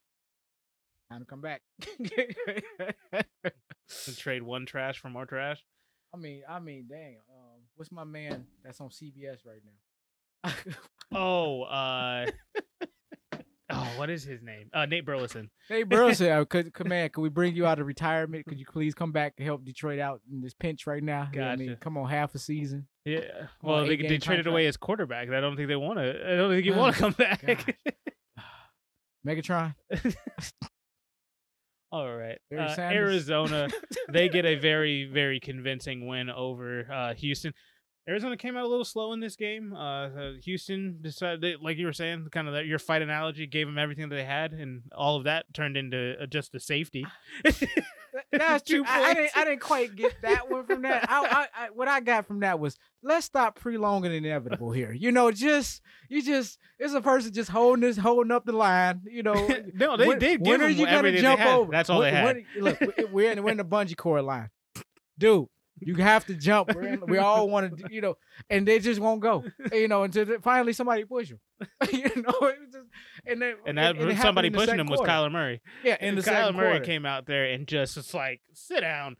[1.11, 1.63] Time to come back.
[4.05, 5.63] To trade one trash for more trash.
[6.13, 7.19] I mean, I mean, dang.
[7.31, 10.53] Um, what's my man that's on CBS right now?
[11.15, 12.27] Oh, uh,
[13.71, 14.71] oh, what is his name?
[14.75, 15.51] Uh, Nate Burleson.
[15.71, 18.45] Nate Burleson, uh, could, could man, could we bring you out of retirement?
[18.47, 21.29] Could you please come back and help Detroit out in this pinch right now?
[21.33, 21.81] You know I mean, Gotcha.
[21.81, 22.89] come on, half a season.
[23.05, 23.21] Yeah.
[23.63, 25.31] Well, Well, they, they traded away his quarterback.
[25.31, 26.33] I don't think they want to.
[26.33, 27.77] I don't think he want to come back.
[29.25, 29.77] Megatron.
[31.93, 32.39] All right.
[32.57, 33.69] Uh, Arizona,
[34.13, 37.53] they get a very, very convincing win over uh, Houston.
[38.09, 39.73] Arizona came out a little slow in this game.
[39.73, 43.47] Uh, uh, Houston decided, they, like you were saying, kind of that your fight analogy
[43.47, 46.61] gave them everything that they had, and all of that turned into uh, just a
[46.61, 47.05] safety.
[48.33, 48.85] That's Two true.
[48.89, 49.31] I, I didn't.
[49.37, 51.11] I didn't quite get that one from that.
[51.11, 54.93] I, I, I, what I got from that was let's stop prolonging the inevitable here.
[54.93, 59.03] You know, just you just it's a person just holding this, holding up the line.
[59.05, 59.35] You know,
[59.75, 61.71] no, they when, did when are you gonna jump over?
[61.71, 62.25] That's all When- they had.
[62.57, 64.51] when- look, we're in we're in the bungee cord line,
[65.19, 65.47] dude.
[65.81, 66.71] You have to jump.
[66.71, 68.17] In, we all want to, you know,
[68.49, 69.45] and they just won't go.
[69.73, 71.41] You know, until they- finally somebody push them.
[71.93, 72.87] you know, it was just,
[73.27, 75.01] and then and that it happened somebody pushing him was.
[75.01, 75.61] Kyler Murray.
[75.85, 76.85] Yeah, in the Kyler Murray quarter.
[76.85, 79.17] came out there and just was like, sit down.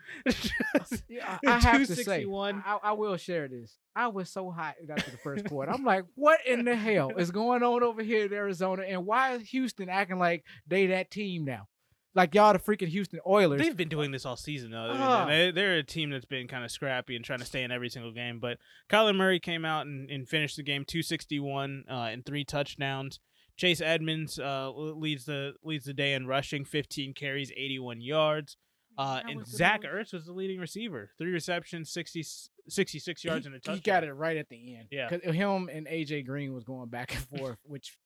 [1.09, 3.77] Yeah, I, I have to say, I, I will share this.
[3.95, 5.73] I was so hot after the first quarter.
[5.73, 8.83] I'm like, what in the hell is going on over here in Arizona?
[8.83, 11.69] And why is Houston acting like they that team now?
[12.17, 13.61] Like y'all the freaking Houston Oilers.
[13.61, 14.79] They've been doing this all season though.
[14.79, 15.27] I mean, Ah.
[15.27, 17.91] they- They're a team that's been kind of scrappy and trying to stay in every
[17.91, 18.41] single game.
[18.41, 18.59] But
[18.91, 23.21] Kyler Murray came out and, and finished the game 261 uh, and three touchdowns.
[23.57, 28.57] Chase Edmonds uh, leads the leads the day in rushing, 15 carries, 81 yards.
[28.99, 32.25] Uh, and Zach most- Ertz was the leading receiver, three receptions, 60,
[32.69, 33.75] 66 yards he, and a touchdown.
[33.77, 34.89] he got it right at the end.
[34.91, 35.09] Yeah.
[35.11, 37.97] 'Cause him and AJ Green was going back and forth, which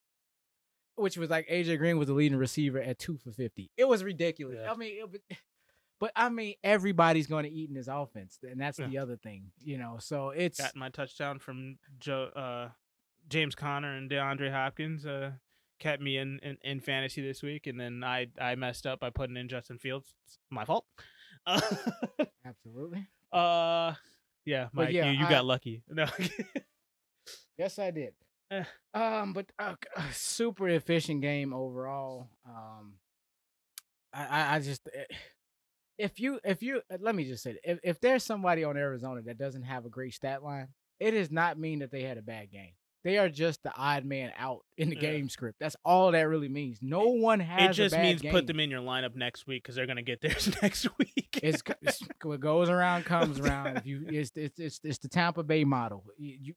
[0.96, 3.70] which was like AJ Green was the leading receiver at two for fifty.
[3.76, 4.58] It was ridiculous.
[4.62, 4.72] Yeah.
[4.72, 5.20] I mean, was-
[6.00, 8.86] but I mean, everybody's going to eat in his offense, and that's Yeah.
[8.88, 9.96] the other thing, you know.
[10.00, 12.68] So it's Got my touchdown from Joe, uh,
[13.28, 15.04] James Conner and DeAndre Hopkins.
[15.06, 15.32] Uh,
[15.78, 19.08] kept me in, in, in fantasy this week, and then I I messed up by
[19.10, 20.14] putting in Justin Fields.
[20.26, 20.84] It's my fault.
[21.46, 21.60] Uh,
[22.44, 23.06] absolutely.
[23.32, 23.94] uh
[24.44, 25.82] yeah, Mike, yeah, you, you I- got lucky.
[25.88, 26.06] No,
[27.58, 28.14] Yes, I did.
[28.50, 28.64] Eh.
[28.92, 32.28] Um, but uh, c- a super efficient game overall.
[32.44, 32.94] Um,
[34.12, 35.04] I, I, I just eh,
[35.96, 39.22] if you if you uh, let me just say, if if there's somebody on Arizona
[39.26, 40.66] that doesn't have a great stat line,
[40.98, 42.72] it does not mean that they had a bad game.
[43.04, 45.02] They are just the odd man out in the Yeah.
[45.02, 45.58] game script.
[45.60, 46.80] That's all that really means.
[46.82, 47.70] No one has.
[47.70, 48.32] it just a means game.
[48.32, 51.38] put them in your lineup next week because they're gonna get theirs next week.
[51.44, 53.76] It's, it's what goes around comes around.
[53.76, 56.04] If you, it's it's it's, it's the Tampa Bay model.
[56.18, 56.54] You, you,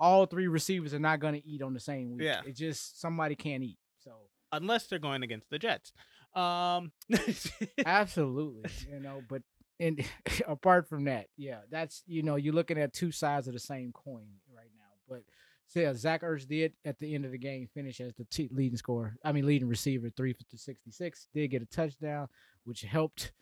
[0.00, 2.22] all three receivers are not going to eat on the same week.
[2.22, 2.40] Yeah.
[2.46, 3.78] It's just somebody can't eat.
[3.98, 4.12] So
[4.52, 5.92] unless they're going against the Jets.
[6.34, 6.92] Um,
[7.86, 9.22] absolutely, you know.
[9.28, 9.42] But
[9.80, 10.04] and
[10.46, 13.92] apart from that, yeah, that's you know you're looking at two sides of the same
[13.92, 14.84] coin right now.
[15.08, 15.22] But
[15.66, 18.50] so yeah, Zach Ertz did at the end of the game finish as the t-
[18.52, 19.16] leading scorer.
[19.24, 21.28] I mean, leading receiver, three for sixty six.
[21.34, 22.28] Did get a touchdown,
[22.64, 23.32] which helped.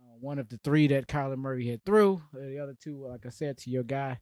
[0.00, 2.20] Uh, one of the three that Kyler Murray had threw.
[2.34, 4.20] Uh, the other two, like I said, to your guy,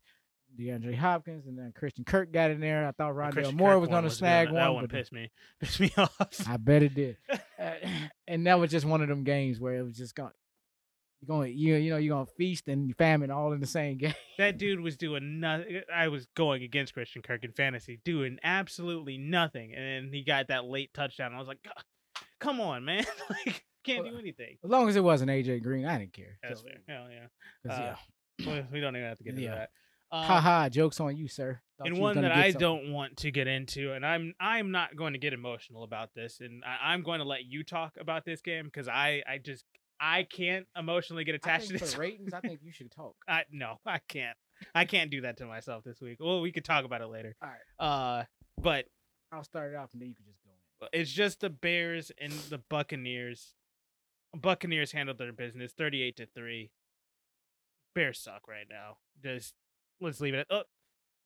[0.58, 2.86] DeAndre Hopkins, and then Christian Kirk got in there.
[2.86, 5.30] I thought Rondale Christian Moore Kirk was going to snag That one, one pissed me,
[5.60, 6.16] pissed me off.
[6.48, 7.16] I bet it did.
[7.58, 7.74] Uh,
[8.26, 10.32] and that was just one of them games where it was just going.
[11.20, 14.14] You're going, you you know, you're gonna feast and famine all in the same game.
[14.38, 15.82] That dude was doing nothing.
[15.94, 20.48] I was going against Christian Kirk in fantasy, doing absolutely nothing, and then he got
[20.48, 21.32] that late touchdown.
[21.32, 21.64] I was like,
[22.40, 23.04] "Come on, man!
[23.46, 26.38] like, can't do anything." As long as it wasn't AJ Green, I didn't care.
[26.42, 26.78] That's So, fair.
[26.88, 27.72] Hell yeah.
[27.72, 27.94] Uh,
[28.40, 28.54] yeah.
[28.54, 29.54] We- we don't even have to get into Yeah.
[29.54, 29.70] that.
[30.12, 31.60] Um, Ha ha, jokes on you, sir.
[31.78, 32.60] Thought and you one that I something.
[32.60, 36.40] don't want to get into, and I'm I'm not going to get emotional about this,
[36.40, 39.64] and I, I'm going to let you talk about this game because I I just
[39.98, 41.94] I can't emotionally get attached to this.
[41.94, 43.14] for ratings, I think you should talk.
[43.26, 44.36] I no, I can't.
[44.74, 46.18] I can't do that to myself this week.
[46.20, 47.34] Well, we could talk about it later.
[47.42, 47.84] All right,
[48.20, 48.24] Uh,
[48.60, 48.84] but
[49.32, 50.50] I'll start it off and then you can just go
[50.92, 51.00] in.
[51.00, 53.54] it's just the Bears and the Buccaneers.
[54.36, 56.70] Buccaneers handled their business, thirty-eight to three.
[57.94, 58.98] Bears suck right now.
[59.22, 59.54] Just
[60.02, 60.40] let's leave it.
[60.40, 60.62] At, oh,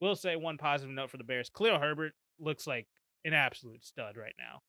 [0.00, 1.50] we'll say one positive note for the Bears.
[1.50, 2.86] Khalil Herbert looks like
[3.24, 4.60] an absolute stud right now.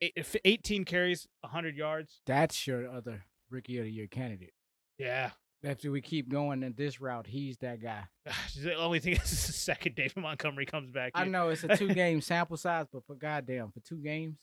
[0.00, 2.20] Eight- if 18 carries, 100 yards.
[2.26, 4.54] That's your other rookie of the year candidate.
[4.98, 5.30] Yeah.
[5.62, 8.04] After we keep going in this route, he's that guy.
[8.60, 11.12] The only thing is the second David Montgomery comes back.
[11.14, 14.38] I know it's a two game sample size, but for goddamn, for two games,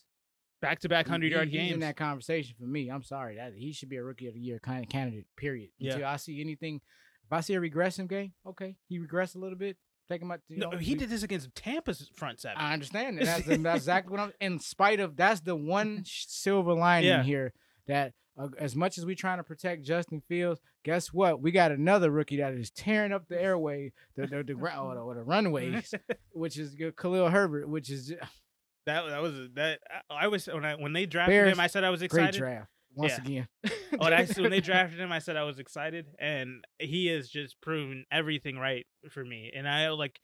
[0.60, 1.72] Back to back 100 yard games.
[1.72, 2.88] in that conversation for me.
[2.88, 5.26] I'm sorry that he should be a rookie of the year kind of candidate.
[5.36, 5.70] Period.
[5.78, 5.94] Yeah.
[5.94, 6.80] Until I see anything,
[7.32, 9.76] if I see a regressive game, okay, he regressed a little bit.
[10.10, 10.40] Take him out.
[10.48, 12.58] You no, know, he we- did this against Tampa's front seven.
[12.58, 13.24] I understand that.
[13.24, 14.32] That's, that's exactly what I'm.
[14.40, 17.22] In spite of that's the one silver lining Yeah.
[17.22, 17.52] here
[17.86, 21.40] that uh, as much as we're trying to protect Justin Fields, guess what?
[21.40, 25.00] We got another rookie that is tearing up the airway, the the, the, or the,
[25.00, 25.94] or the runways,
[26.32, 28.08] which is Khalil Herbert, which is
[28.84, 29.78] that that was that.
[30.10, 32.32] I was when I when they drafted Bears, him, I said I was excited.
[32.32, 33.20] great draft once Yeah.
[33.24, 33.48] again.
[33.94, 37.28] Oh, when, I, when they drafted him, I said I was excited, and he has
[37.28, 39.52] just proven everything right for me.
[39.54, 40.18] And I like,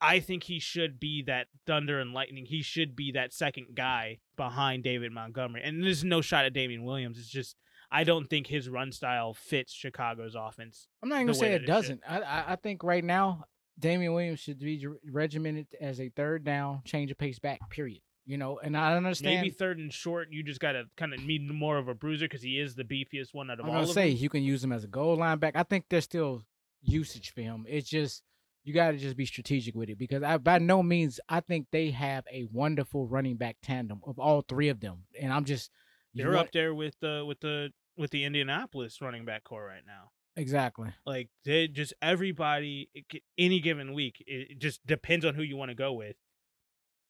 [0.00, 2.44] I think he should be that thunder and lightning.
[2.46, 5.62] He should be that second guy behind David Montgomery.
[5.64, 7.18] And there's no shot at Damien Williams.
[7.18, 7.56] It's just
[7.92, 10.88] I don't think his run style fits Chicago's offense.
[11.02, 12.00] I'm not even gonna say it it doesn't.
[12.08, 13.44] I, I I think right now
[13.78, 17.60] Damien Williams should be regimented as a third down, change of pace back.
[17.70, 18.00] Period.
[18.24, 19.40] You know, and I don't understand.
[19.40, 22.42] Maybe third and short, you just gotta kind of need more of a bruiser because
[22.42, 24.18] he is the beefiest one out of I'm all gonna of say them.
[24.18, 25.56] you can use him as a goal line back.
[25.56, 26.44] I think there's still
[26.82, 27.64] usage for him.
[27.68, 28.22] It's just
[28.64, 31.66] you got to just be strategic with it because I by no means I think
[31.72, 35.70] they have a wonderful running back tandem of all three of them, and I'm just
[36.14, 40.10] They're up there with the with the with the Indianapolis running back core right now.
[40.36, 40.90] exactly.
[41.04, 44.22] Like they just everybody eh, any given week.
[44.26, 46.16] It just depends on who you want to go with.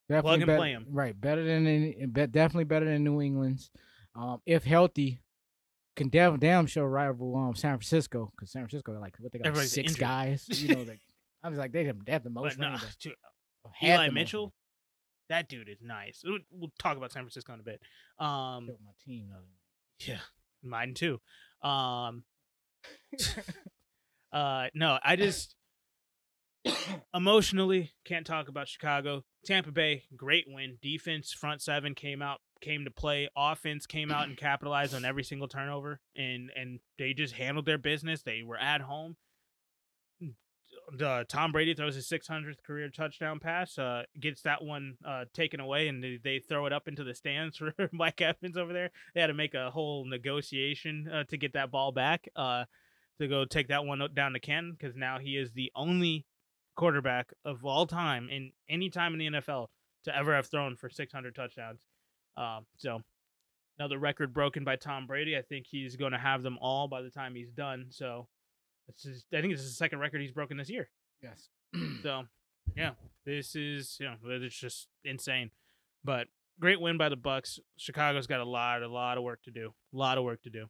[0.09, 0.87] Definitely and bet- play 'em.
[0.91, 3.71] Right, better than any, definitely better than New England's.
[4.15, 5.21] Um, if healthy,
[5.97, 9.47] can damn damn sure rival um San Francisco because San Francisco like what they got
[9.49, 10.01] Everybody's six injured.
[10.01, 10.47] guys.
[10.63, 11.01] You know, like
[11.43, 13.15] I was like they have, they have the most But running dude,
[13.83, 14.55] Eli the most Mitchell,
[15.29, 16.23] that dude is nice.
[16.25, 17.81] We'll, we'll talk about San Francisco in a bit.
[18.19, 19.29] Um, Killed my team.
[19.31, 20.07] night.
[20.07, 20.19] yeah,
[20.63, 21.21] mine too.
[21.63, 22.25] Um,
[24.33, 25.55] uh, no, I just
[27.15, 29.25] emotionally can't talk about Chicago.
[29.45, 30.79] Tampa Bay, great win.
[30.81, 33.29] Defense, front seven came out, came to play.
[33.37, 37.79] Offense came out and capitalized on every single turnover, and and they just handled their
[37.79, 38.23] business.
[38.23, 39.17] They were at home.
[40.95, 45.61] The Tom Brady throws his 600th career touchdown pass, uh, gets that one uh, taken
[45.61, 48.91] away, and they, they throw it up into the stands for Mike Evans over there.
[49.15, 52.65] They had to make a whole negotiation uh, to get that ball back, uh,
[53.21, 56.27] to go take that one down to Ken, because now he is the only
[56.77, 59.69] quarterback of all time in any time in the NFL
[60.05, 61.81] to ever have thrown for 600 touchdowns.
[62.37, 63.03] Um, so
[63.79, 65.37] another record broken by Tom Brady.
[65.37, 67.87] I think he's going to have them all by the time he's done.
[67.91, 68.29] So
[68.89, 70.89] it's just, I think this is the second record he's broken this year.
[71.23, 71.49] Yes.
[72.03, 72.25] So
[72.77, 72.91] yeah,
[73.25, 75.51] this is you know it's just insane.
[76.05, 76.27] But
[76.61, 77.59] great win by the Bucks.
[77.77, 79.73] Chicago's got a lot, a lot of work to do.
[79.93, 80.67] A lot of work to do.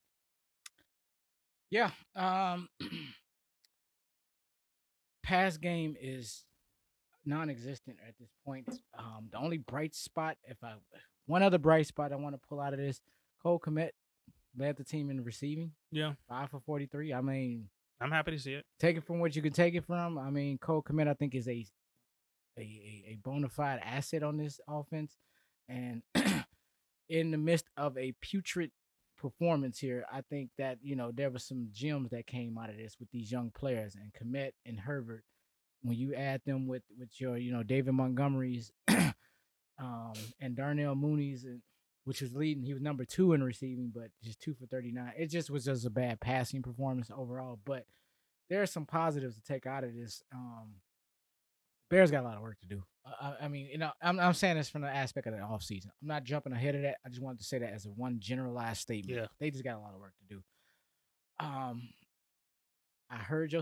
[1.70, 1.90] Yeah.
[2.14, 2.68] Um
[5.22, 6.44] pass game is
[7.24, 8.68] non-existent at this point.
[8.98, 10.74] Um the only bright spot if I
[11.26, 13.00] one other bright spot I want to pull out of this,
[13.42, 13.90] Cole Kmet
[14.56, 17.14] led the team in receiving, Yeah, 5 for 43.
[17.14, 17.68] I mean,
[18.00, 18.66] I'm happy to see it.
[18.78, 20.18] take it from what you can take it from.
[20.18, 21.64] I mean, Cole Kmet I think is a
[22.58, 25.16] a, a, a bona fide asset on this offense
[25.68, 26.02] and
[27.08, 28.70] in the midst of a putrid
[29.22, 32.76] performance here, I think that you know there were some gems that came out of
[32.76, 35.24] this with these young players and Kmet and Herbert.
[35.82, 38.72] When you add them with with your you know David Montgomery's
[39.78, 41.62] um, and Darnell Mooney's, and
[42.04, 45.12] which was leading, he was number two in receiving, but just two for thirty nine.
[45.16, 47.58] It just was just a bad passing performance overall.
[47.64, 47.86] But
[48.50, 50.22] there are some positives to take out of this.
[50.34, 50.74] Um,
[51.92, 52.82] Bears got a lot of work to do.
[53.04, 55.88] I, I mean, you know, I'm I'm saying this from the aspect of the offseason.
[56.00, 56.96] I'm not jumping ahead of that.
[57.04, 59.18] I just wanted to say that as a one generalized statement.
[59.18, 59.26] Yeah.
[59.38, 60.42] They just got a lot of work to do.
[61.38, 61.90] Um,
[63.10, 63.60] I heard your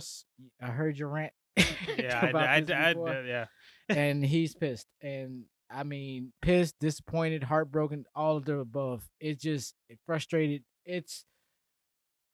[0.63, 1.33] I heard your rant.
[1.99, 3.47] Yeah, I, I, I, yeah.
[3.89, 4.87] and he's pissed.
[5.03, 9.03] And I mean, pissed, disappointed, heartbroken, all of the above.
[9.19, 10.63] It's just it frustrated.
[10.85, 11.25] It's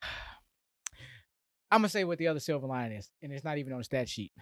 [1.71, 3.85] I'm gonna say what the other silver line is, and it's not even on the
[3.85, 4.33] stat sheet.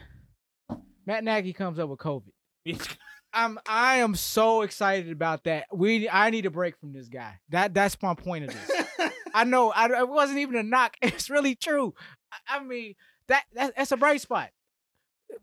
[1.07, 2.33] Matt Nagy comes up with COVID.
[3.35, 5.67] I'm I am so excited about that.
[5.73, 7.41] We I need a break from this guy.
[7.49, 9.11] That that's my point of this.
[9.35, 9.73] I know.
[9.73, 10.97] I, it wasn't even a knock.
[11.03, 11.95] It's really true.
[12.33, 12.95] I, I mean,
[13.27, 14.51] that, that that's a bright spot.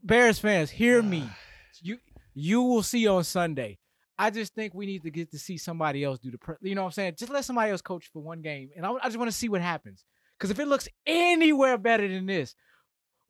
[0.01, 1.23] Bears fans, hear me.
[1.25, 1.37] Ah.
[1.81, 1.97] You
[2.33, 3.77] you will see on Sunday.
[4.17, 6.37] I just think we need to get to see somebody else do the.
[6.37, 7.15] Pre- you know what I'm saying?
[7.17, 9.49] Just let somebody else coach for one game, and I, I just want to see
[9.49, 10.05] what happens.
[10.37, 12.55] Because if it looks anywhere better than this,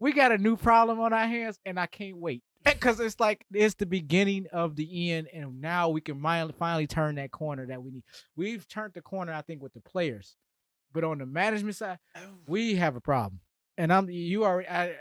[0.02, 2.44] we got a new problem on our hands, and I can't wait.
[2.64, 7.16] Because it's like it's the beginning of the end, and now we can finally, turn
[7.16, 8.04] that corner that we need.
[8.36, 10.36] We've turned the corner, I think, with the players,
[10.94, 12.20] but on the management side, oh.
[12.48, 13.40] we have a problem.
[13.80, 14.96] And I'm you are I,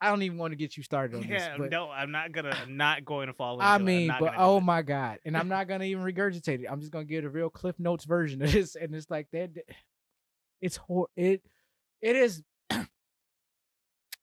[0.00, 1.42] I don't even want to get you started on this.
[1.42, 2.56] Yeah, no, I'm not gonna.
[2.62, 3.60] I'm not going to fall.
[3.60, 4.62] I mean, but oh it.
[4.62, 6.66] my god, and I'm not gonna even regurgitate it.
[6.70, 9.50] I'm just gonna give a real Cliff Notes version of this, and it's like that.
[10.62, 11.42] It's hor- it
[12.00, 12.42] it is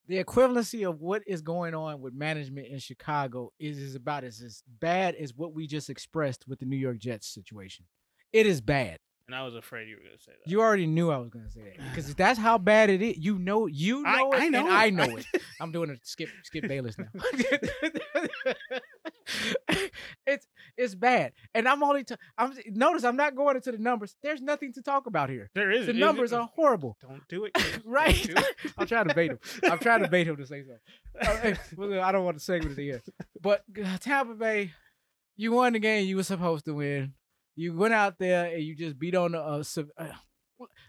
[0.10, 4.42] the equivalency of what is going on with management in Chicago is is about as
[4.42, 7.86] as bad as what we just expressed with the New York Jets situation.
[8.34, 8.98] It is bad.
[9.30, 10.50] And I was afraid you were gonna say that.
[10.50, 13.16] You already knew I was gonna say that because that's how bad it is.
[13.20, 14.72] You know, you I- know it, I know and it.
[14.72, 15.26] I know it.
[15.62, 17.06] I'm doing a skip skip Bayless now.
[20.26, 22.06] it's it's bad, and I'm only.
[22.06, 24.16] T- I'm notice I'm not going into the numbers.
[24.24, 25.52] There's nothing to talk about here.
[25.54, 26.98] there is The numbers are horrible.
[27.00, 27.56] Don't do it.
[27.86, 28.16] Right?
[28.24, 28.56] do it.
[28.80, 29.38] I'm trying to bait him.
[29.64, 31.56] I'm trying to bait him to say something.
[31.78, 33.02] Uh, I don't want to segment the end.
[33.40, 34.72] But uh, Tampa Bay,
[35.38, 37.14] you won the game you were supposed to win.
[37.60, 39.64] You went out there and you just beat on a.
[39.64, 40.08] Civ- uh,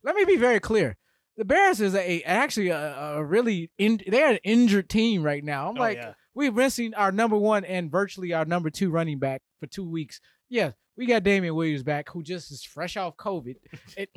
[0.05, 0.97] let me be very clear.
[1.37, 5.69] The Bears is a actually a, a really in, they're an injured team right now.
[5.71, 6.13] I'm Oh, like yeah.
[6.35, 10.21] we've missing our number one and virtually our number two running back for two weeks.
[10.49, 13.57] Yeah, we got Damien Williams back, who just is fresh off COVID.
[13.97, 14.11] It,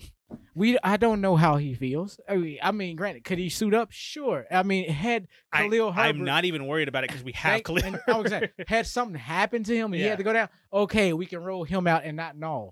[0.56, 2.20] we I don't know how he feels.
[2.28, 3.90] I mean, I mean, granted, could he suit up?
[3.92, 4.46] Sure.
[4.52, 7.54] I mean, had I, Khalil Herbert, I'm not even worried about it because we have
[7.54, 7.84] Thank- Khalil.
[7.86, 10.50] and I was saying, had something happened to him and he had to go down.
[10.72, 12.72] Okay, we can roll him out and not Nall.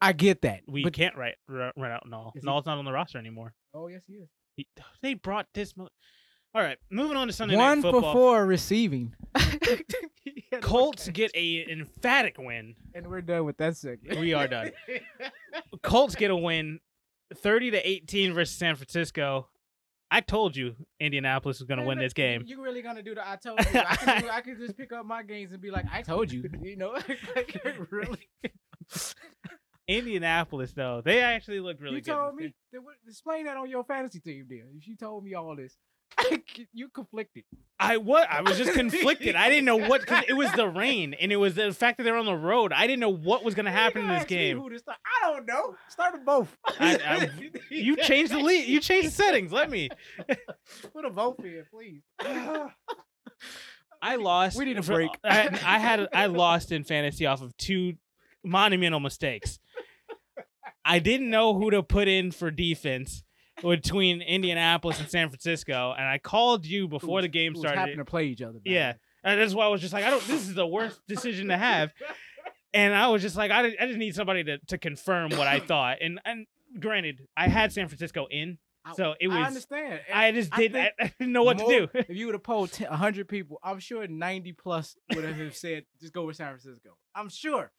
[0.00, 0.60] I get that.
[0.66, 2.32] we but can't write run out Nall.
[2.36, 3.54] Is he- not on the roster anymore.
[3.74, 4.28] oh yes, he is.
[4.56, 4.68] He,
[5.02, 5.76] they brought this.
[5.76, 5.88] Mo-
[6.54, 8.12] All right, moving on to Sunday One night for football.
[8.12, 9.14] four receiving.
[10.24, 12.74] He had one Colts get a emphatic win.
[12.94, 14.18] and we're done with that segment.
[14.20, 14.70] We are done.
[15.82, 16.80] Colts get a win,
[17.34, 19.48] thirty to eighteen versus San Francisco.
[20.10, 22.44] I told you Indianapolis was going to win this game.
[22.46, 23.80] You really gonna do the I told you?
[23.80, 26.30] I can, do, I can just pick up my games and be like, I told
[26.30, 26.48] you.
[26.62, 26.92] You know,
[27.36, 27.60] like,
[27.90, 28.28] really.
[29.88, 32.10] Indianapolis, though, they actually looked really you good.
[32.12, 32.42] in told me.
[32.44, 32.54] game.
[32.72, 34.64] Then what- Explain that on your fantasy team, then.
[34.78, 35.76] If you told me all this,
[36.72, 37.44] you conflicted.
[37.80, 38.30] I what?
[38.30, 39.34] I was just conflicted.
[39.34, 42.04] I didn't know what because it was the rain and it was the fact that
[42.04, 42.72] they were on the road.
[42.72, 44.60] I didn't know what was going to happen in this game.
[44.60, 44.98] Who to start.
[45.22, 45.74] I don't know.
[45.88, 46.56] Start them both.
[46.78, 47.30] I- I-
[47.70, 48.68] You changed the lead.
[48.68, 49.50] You changed the settings.
[49.52, 49.88] Let me.
[50.92, 52.02] Put a vote in, please.
[54.00, 54.56] I lost.
[54.58, 55.10] We need a for- break.
[55.24, 57.94] I, I had I lost in fantasy off of two
[58.44, 59.58] monumental mistakes.
[60.84, 63.23] I didn't know who to put in for defense
[63.70, 67.78] between Indianapolis and San Francisco, and I called you before the game started.
[67.78, 68.58] Happened to play each other.
[68.64, 68.94] Yeah.
[69.22, 70.26] And that's why I was just like, I don't.
[70.26, 71.92] This is the worst decision to have.
[72.74, 75.60] And I was just like, I, I just need somebody to, to confirm what I
[75.60, 75.98] thought.
[76.02, 76.46] And and
[76.78, 78.58] granted, I had San Francisco in,
[78.94, 79.38] so it was.
[79.38, 80.00] I understand.
[80.12, 80.76] I just didn't.
[80.76, 81.88] I, I didn't know what more- to do.
[81.94, 85.84] if you would have polled 10, 100 people, I'm sure 90 plus would have said,
[86.00, 86.96] just go with San Francisco.
[87.14, 87.70] I'm sure.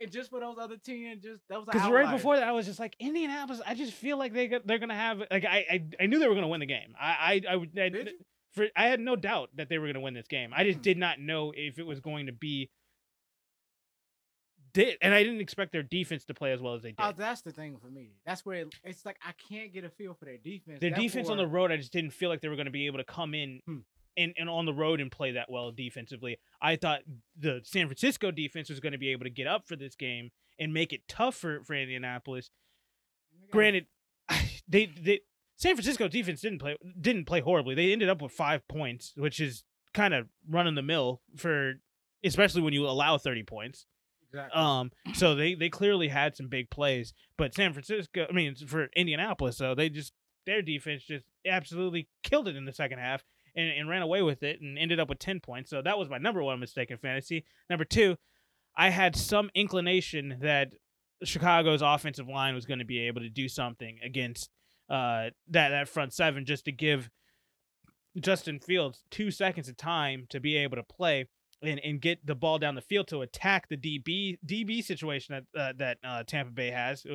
[0.00, 2.66] And just for those other 10, just that was Because right before that, I was
[2.66, 3.60] just like Indianapolis.
[3.64, 6.34] I just feel like they they're gonna have like I, I I knew they were
[6.34, 6.94] gonna win the game.
[7.00, 7.90] I I I, would- I,
[8.52, 10.52] for I had no doubt that they were gonna win this game.
[10.54, 10.82] I just Hmm.
[10.82, 12.70] did not know if it was going to be.
[14.72, 16.96] Did and I didn't expect their defense to play as well as they did.
[16.98, 18.10] Oh, that's the thing for me.
[18.26, 20.80] That's where it, it's like I can't get a feel for their defense.
[20.80, 22.86] Their defense on the road, I just didn't feel like they were going to be
[22.86, 23.78] able to come in Hmm.
[24.16, 26.38] And, and on the road and play that well defensively.
[26.60, 27.00] I thought
[27.38, 30.30] the San Francisco defense was going to be able to get up for this game
[30.58, 32.50] and make it tough for, for Indianapolis.
[33.50, 33.86] Granted,
[34.68, 35.20] they they
[35.56, 37.74] San Francisco defense didn't play didn't play horribly.
[37.74, 41.74] They ended up with five points, which is kind of running the mill for
[42.24, 43.86] especially when you allow thirty points.
[44.30, 44.60] Exactly.
[44.60, 48.88] Um, so they they clearly had some big plays, but San Francisco, I mean, for
[48.96, 50.12] Indianapolis, so they just
[50.44, 53.22] their defense just absolutely killed it in the second half
[53.56, 55.70] and, and ran away with it and ended up with ten points.
[55.70, 57.44] So that was my number one mistake in fantasy.
[57.70, 58.16] Number two,
[58.76, 60.72] I had some inclination that
[61.22, 64.50] Chicago's offensive line was going to be able to do something against
[64.90, 67.08] uh that that front seven just to give
[68.20, 71.26] Justin Fields two seconds of time to be able to play
[71.62, 75.60] and, and get the ball down the field to attack the DB DB situation that
[75.60, 77.06] uh, that uh, Tampa Bay has.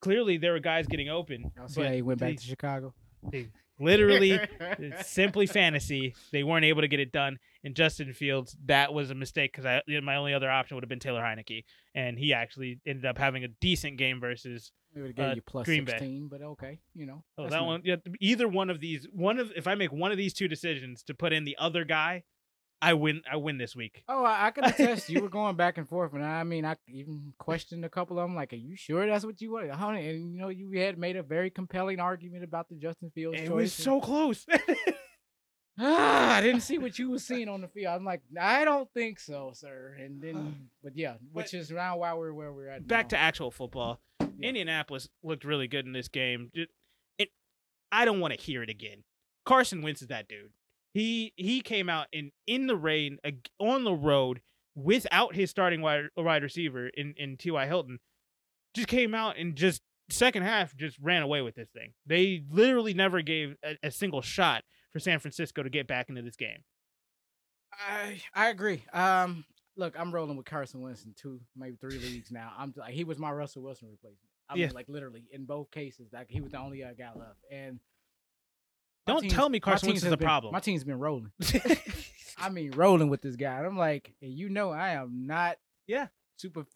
[0.00, 1.50] Clearly, there were guys getting open.
[1.56, 2.94] Y'all see how he went back they- to Chicago?
[3.30, 3.48] they-
[3.80, 4.38] Literally,
[5.02, 6.14] simply fantasy.
[6.32, 7.38] They weren't able to get it done.
[7.64, 10.88] And Justin Fields, that was a mistake because I my only other option would have
[10.88, 11.64] been Taylor Heinicke,
[11.94, 14.70] and he actually ended up having a decent game versus.
[14.94, 16.20] We would have gave Uh, you plus Green Bay.
[16.30, 17.24] but okay, you know.
[17.36, 17.80] Oh, that not- one.
[17.84, 19.08] Yeah, either one of these.
[19.12, 21.84] One of if I make one of these two decisions to put in the other
[21.84, 22.22] guy,
[22.82, 23.22] I win.
[23.30, 24.04] I win this week.
[24.08, 25.08] Oh, I, I can attest.
[25.08, 28.24] you were going back and forth, and I mean, I even questioned a couple of
[28.24, 28.34] them.
[28.36, 29.70] Like, are you sure that's what you want?
[29.70, 33.38] Honey, and you know, you had made a very compelling argument about the Justin Fields
[33.38, 33.54] It choice.
[33.54, 34.44] was so close.
[35.78, 37.94] Ah, I didn't see what you were seeing on the field.
[37.94, 39.96] I'm like, I don't think so, sir.
[39.98, 42.86] And then, but yeah, which is now why we're where we're at.
[42.86, 43.08] Back now.
[43.10, 44.00] to actual football.
[44.20, 44.48] Yeah.
[44.50, 46.50] Indianapolis looked really good in this game.
[46.52, 46.68] It,
[47.18, 47.28] it
[47.90, 49.04] I don't want to hear it again.
[49.46, 50.50] Carson Wentz is that dude.
[50.94, 53.18] He he came out in in the rain
[53.58, 54.40] on the road
[54.74, 57.66] without his starting wide, wide receiver in in T.Y.
[57.66, 57.98] Hilton.
[58.74, 61.92] Just came out and just second half just ran away with this thing.
[62.06, 66.22] They literally never gave a, a single shot for San Francisco to get back into
[66.22, 66.62] this game.
[67.72, 68.84] I I agree.
[68.92, 69.44] Um,
[69.76, 72.52] look, I'm rolling with Carson Wentz in two, maybe three leagues now.
[72.56, 74.18] I'm like, he was my Russell Wilson replacement.
[74.48, 74.70] I Yeah.
[74.74, 77.44] like literally in both cases, like he was the only uh, guy left.
[77.50, 77.80] And
[79.06, 80.52] my Don't tell me Carson Wentz is been- problem.
[80.52, 81.30] My team's been rolling.
[82.38, 83.58] I mean, rolling with this guy.
[83.58, 85.56] And I'm like, you know, I am not.
[85.86, 86.08] Yeah.
[86.36, 86.66] Super.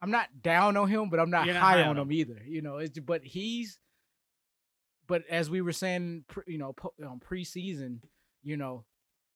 [0.00, 2.40] I'm not down on him, but I'm not, not high, high on on him either.
[2.46, 3.78] You know, it's but he's.
[5.06, 8.00] But as we were saying, you know, um, preseason,
[8.42, 8.84] you know,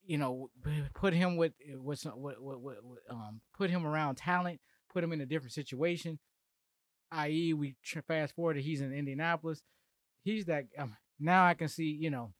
[0.05, 0.51] you know,
[0.95, 4.61] put him with with, with, with, with, um, put him around talent,
[4.93, 6.19] put him in a different situation.
[7.11, 9.63] I.e., we fast forward, he's in Indianapolis.
[10.25, 10.67] He's that.
[10.79, 12.33] Um, now I can see, you know,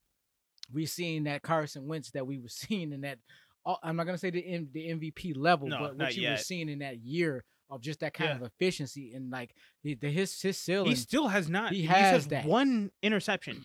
[0.73, 3.19] we seen that Carson Wentz that we were seeing in that.
[3.65, 6.37] uh, I'm not gonna say the M, the MVP level, No, but what you were
[6.37, 8.37] seeing in that year of just that kind Yeah.
[8.37, 10.91] of efficiency and like the, the his his ceiling.
[10.91, 11.73] he still has not.
[11.73, 12.45] he has had that.
[12.47, 13.65] one interception.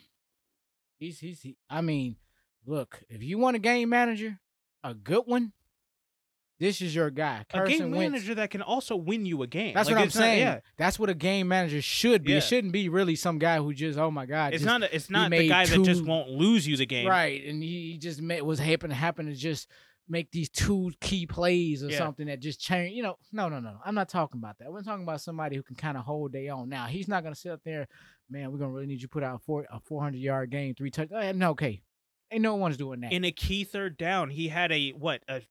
[1.00, 2.16] He's he's he, I mean,
[2.66, 4.40] look, if you want a game manager,
[4.84, 5.52] a good one,
[6.60, 7.46] this is your guy.
[7.50, 8.12] a Carson game Wentz.
[8.14, 9.74] manager that can also win you a game.
[9.76, 10.40] That's Like, what I'm it's not- saying.
[10.40, 12.32] yeah, That's what a game manager should be.
[12.32, 12.38] Yeah.
[12.38, 14.94] It shouldn't be really some guy who just oh my god, it's just- not.
[14.94, 17.08] It's not the guy that just won't lose you the game.
[17.08, 19.68] right, and he just made, was happen to happen to just
[20.10, 21.98] make these two key plays or Yeah.
[21.98, 22.96] something that just change.
[22.96, 23.78] You know, no, no, no.
[23.86, 24.72] I'm not talking about that.
[24.72, 26.70] We're talking about somebody who can kind of hold their own.
[26.70, 27.88] Now he's not gonna sit up there,
[28.30, 28.52] man.
[28.52, 31.12] We're gonna really need you to put out four, a 400 yard game, three touch.
[31.12, 31.82] Uh, no, okay,
[32.32, 33.12] ain't no one's doing that.
[33.12, 35.42] In a key third down, he had a what a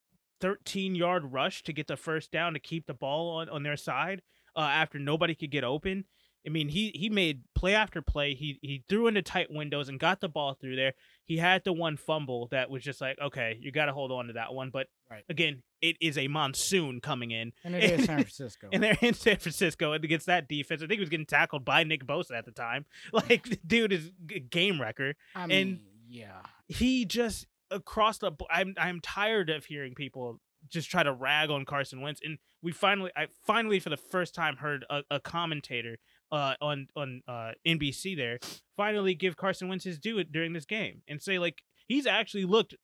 [0.40, 3.76] 13 yard rush to get the first down to keep the ball on on their
[3.76, 4.22] side
[4.56, 6.04] uh, after nobody could get open.
[6.46, 8.34] I mean, he he made play after play.
[8.34, 10.92] He he threw into tight windows and got the ball through there.
[11.24, 14.28] He had the one fumble that was just like, okay, you got to hold on
[14.28, 14.70] to that one.
[14.70, 15.24] But Right.
[15.28, 18.68] again, it is a monsoon coming in, and it is San Francisco.
[18.72, 20.82] and they're in San Francisco and against that defense.
[20.82, 22.84] I think he was getting tackled by Nick Bosa at the time.
[23.12, 25.14] Like, the dude is a game wrecker.
[25.34, 26.42] I mean, and- yeah.
[26.68, 28.32] He just across the.
[28.50, 32.72] I'm I'm tired of hearing people just try to rag on Carson Wentz, and we
[32.72, 35.98] finally, I finally for the first time heard a, a commentator
[36.32, 38.40] uh on on uh NBC there
[38.76, 42.74] finally give Carson Wentz his due during this game and say like he's actually looked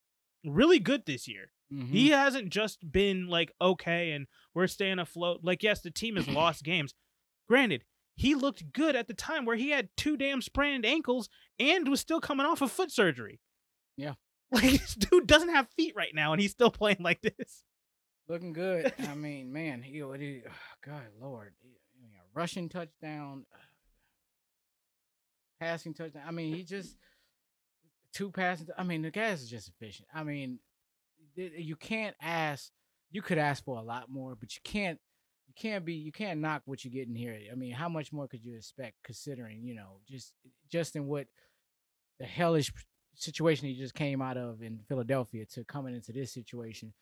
[0.45, 1.51] really good this year.
[1.73, 1.89] Mhm.
[1.89, 5.41] He hasn't just been like okay and we're staying afloat.
[5.43, 6.95] Like yes, the team has lost games.
[7.49, 7.83] Granted,
[8.15, 11.29] he looked good at the time where he had two damn sprained ankles
[11.59, 13.41] and was still coming off of foot surgery.
[13.97, 14.15] Yeah.
[14.63, 17.65] Like this dude doesn't have feet right now and he's still playing like this.
[18.29, 18.93] looking good.
[19.09, 20.43] I mean, man, he, he
[20.85, 21.69] God, Lord, he-
[22.03, 23.47] mean, a rushing touchdown,
[25.61, 26.23] passing touchdown.
[26.27, 26.97] I mean, he just
[28.13, 28.69] two passing.
[28.77, 30.09] I mean, the guys is just efficient.
[30.15, 30.59] I mean,
[31.37, 32.71] th- you can't ask.
[33.11, 34.99] You could ask for a lot more, but you can't.
[35.47, 35.95] You can't be.
[35.95, 37.39] You can't knock what you get in here.
[37.51, 40.33] I mean, how much more could you expect, considering you know just
[40.71, 41.27] just in what
[42.19, 42.73] the hellish
[43.15, 46.93] situation he just came out of in Philadelphia to coming into this situation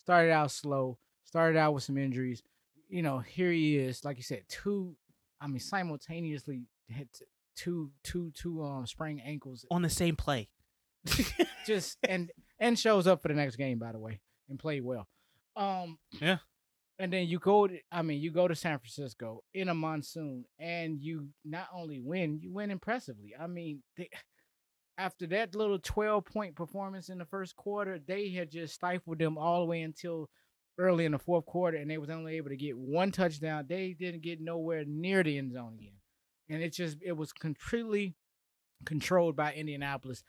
[0.00, 2.42] started out slow, started out with some injuries.
[2.88, 4.96] You know, here he is, like you said, two.
[5.40, 7.08] I mean, simultaneously hit
[7.56, 9.64] two, two, two um sprained ankles.
[9.70, 10.48] On the same play.
[11.66, 15.06] Just and and shows up for the next game, by the way, and played well.
[15.56, 16.38] Um, Yeah.
[16.98, 20.44] And then you go to, I mean, you go to San Francisco in a monsoon,
[20.58, 23.32] and you not only win, you win impressively.
[23.40, 24.10] I mean, they,
[25.00, 29.38] after that little 12 point performance in the first quarter, they had just stifled them
[29.38, 30.28] all the way until
[30.78, 33.64] early in the fourth quarter, and they was only able to get one touchdown.
[33.68, 35.98] They didn't get nowhere near the end zone again,
[36.50, 38.14] and it just it was completely
[38.84, 40.22] controlled by Indianapolis.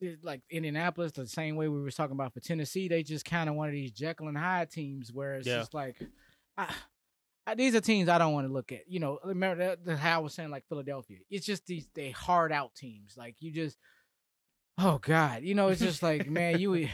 [0.00, 3.48] It's like Indianapolis, the same way we were talking about for Tennessee, they just kind
[3.48, 5.58] of one of these Jekyll and Hyde teams where it's Yeah.
[5.58, 5.96] just like,
[6.56, 6.72] I, uh,
[7.56, 8.88] these are teams I don't want to look at.
[8.88, 11.18] You know, remember the, how I was saying like Philadelphia.
[11.30, 13.16] It's just these they hard out teams.
[13.16, 13.76] Like you just,
[14.78, 16.88] oh god, you know, it's just like man, you.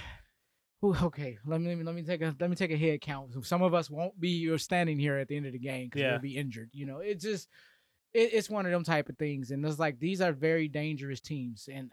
[0.83, 3.31] Ooh, okay, let me let me take a let me take a head count.
[3.45, 6.13] Some of us won't be standing here at the end of the game because Yeah.
[6.13, 6.71] we'll be injured.
[6.73, 7.49] You know, it's just
[8.15, 11.21] it, it's one of them type of things, and it's like these are very dangerous
[11.21, 11.69] teams.
[11.73, 11.93] And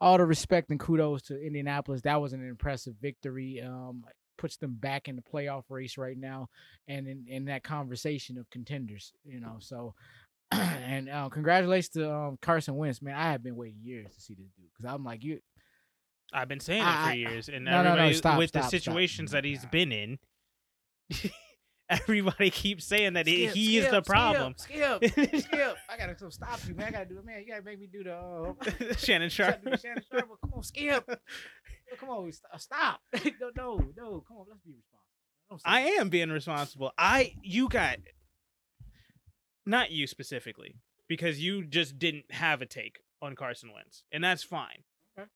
[0.00, 2.02] all the respect and kudos to Indianapolis.
[2.02, 3.62] That was an impressive victory.
[3.64, 4.04] Um,
[4.36, 6.48] puts them back in the playoff race right now,
[6.88, 9.12] and in, in that conversation of contenders.
[9.24, 9.94] You know, so
[10.52, 13.02] and uh, congratulations to um, Carson Wentz.
[13.02, 15.40] Man, I have been waiting years to see this dude because I'm like you.
[16.32, 18.70] I've been saying it for I- years, and no, no, no, stop, with the stop,
[18.70, 18.80] stop.
[18.80, 20.18] situations that he's been in,
[21.88, 24.54] everybody keeps saying that he- Skip, is the problem.
[24.56, 25.76] Skip, skip, skip.
[25.88, 26.88] I gotta so stop you, man.
[26.88, 27.40] I gotta do it, man.
[27.40, 28.52] You gotta make me do the uh,
[28.98, 29.62] Shannon Sharpe.
[29.62, 30.28] Shannon Shannon Sharpe.
[30.40, 31.08] Come on, skip.
[31.98, 33.00] Come on, stop.
[33.14, 34.24] no, no, no.
[34.26, 35.60] Come on, let's be responsible.
[35.64, 36.00] I that.
[36.00, 36.92] am being responsible.
[36.98, 37.98] I you got
[39.64, 40.76] not you specifically
[41.08, 44.82] because you just didn't have a take on Carson Wentz, and that's fine.
[45.18, 45.28] Okay.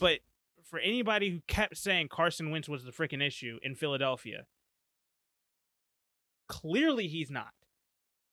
[0.00, 0.20] But
[0.64, 4.46] for anybody who kept saying Carson Wentz was the freaking issue in Philadelphia,
[6.52, 7.52] clearly he's not.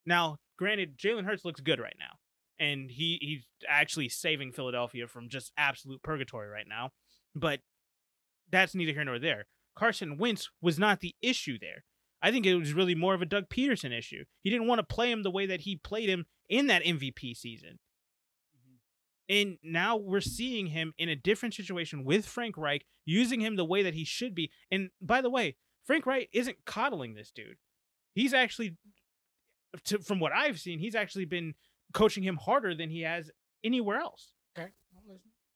[0.05, 2.17] Now, granted, Jalen Hurts looks good right now,
[2.59, 6.89] and he he's actually saving Philadelphia from just absolute purgatory right now.
[7.33, 7.61] But
[8.51, 9.45] that's neither here nor there.
[9.73, 11.85] Carson Wentz was not the issue there.
[12.21, 14.25] I think it was really more of a Doug Pederson issue.
[14.41, 17.37] He didn't want to play him the way that he played him in that MVP
[17.37, 17.79] season.
[18.57, 19.37] Mm-hmm.
[19.37, 23.63] And now we're seeing him in a different situation with Frank Reich, using him the
[23.63, 24.51] way that he should be.
[24.69, 25.55] And by the way,
[25.85, 27.55] Frank Reich isn't coddling this dude.
[28.15, 28.75] He's actually,
[29.85, 31.53] to, from what I've seen, he's actually been
[31.93, 33.29] coaching him harder than he has
[33.63, 34.33] anywhere else.
[34.57, 34.69] Okay.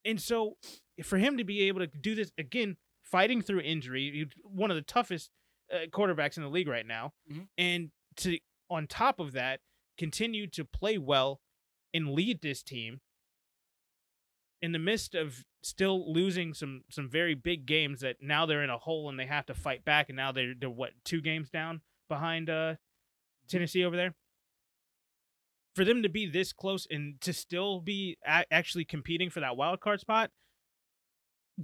[0.06, 0.58] And so
[1.04, 4.82] for him to be able to do this again, fighting through injury, one of the
[4.82, 5.30] toughest
[5.74, 7.48] uh, quarterbacks in the league right now, Mhm.
[7.58, 8.38] and to
[8.70, 9.62] on top of that,
[9.98, 11.40] continue to play well
[11.94, 13.00] and lead this team
[14.62, 18.70] in the midst of still losing some some very big games that now they're in
[18.70, 21.50] a hole and they have to fight back and now they're they're what two games
[21.50, 22.76] down behind uh
[23.48, 24.16] Tennessee over there
[25.76, 29.58] for them to be this close and to still be a- actually competing for that
[29.58, 30.32] wild card spot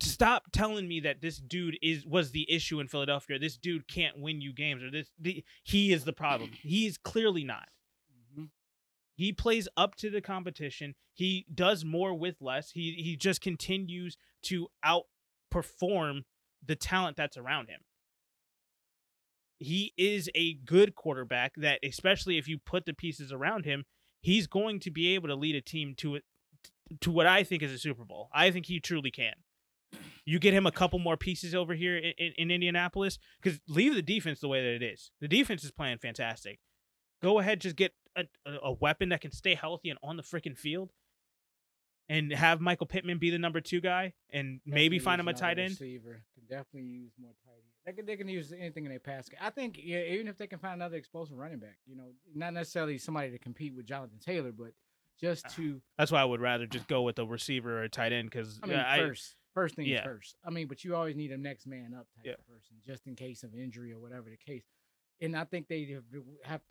[0.02, 4.20] stop telling me that this dude is was the issue in Philadelphia this dude can't
[4.20, 7.68] win you games or this the, he is the problem he is clearly not
[8.38, 8.50] Mhm.
[9.16, 10.94] he plays up to the competition.
[11.14, 12.72] He does more with less.
[12.72, 16.24] He he just continues to outperform
[16.66, 17.82] the talent that's around him.
[19.60, 23.86] He is a good quarterback that especially if you put the pieces around him,
[24.22, 26.24] he's going to be able to lead a team to it
[27.02, 28.30] to what I think is a Super Bowl.
[28.34, 29.34] I think he truly can.
[30.26, 33.96] You get him a couple more pieces over here in, in, in Indianapolis because leave
[33.96, 35.12] the defense the way that it is.
[35.22, 36.60] The defense is playing fantastic.
[37.22, 38.26] Go ahead, just get a,
[38.64, 40.92] a, weapon that can stay healthy and on the freaking field,
[42.08, 45.60] and have Michael Pittman be the number two guy, and maybe find him a tight
[45.60, 45.72] end.
[45.72, 46.22] Receiver.
[46.34, 47.64] Can definitely use more tight end.
[47.90, 49.28] They can, they can use anything in their pass.
[49.42, 52.54] I think yeah, even if they can find another explosive running back, you know, not
[52.54, 54.74] necessarily somebody to compete with Jonathan Taylor, but
[55.20, 57.90] just Ah, to That's why I would rather just go with a receiver or a
[57.90, 60.04] tight end because I mean, I, first, first things yeah.
[60.04, 60.36] first.
[60.46, 62.32] I mean, but you always need a next man up type Yeah.
[62.34, 64.64] of person, just in case of injury or whatever the case.
[65.20, 66.04] And I think they have,
[66.44, 66.62] have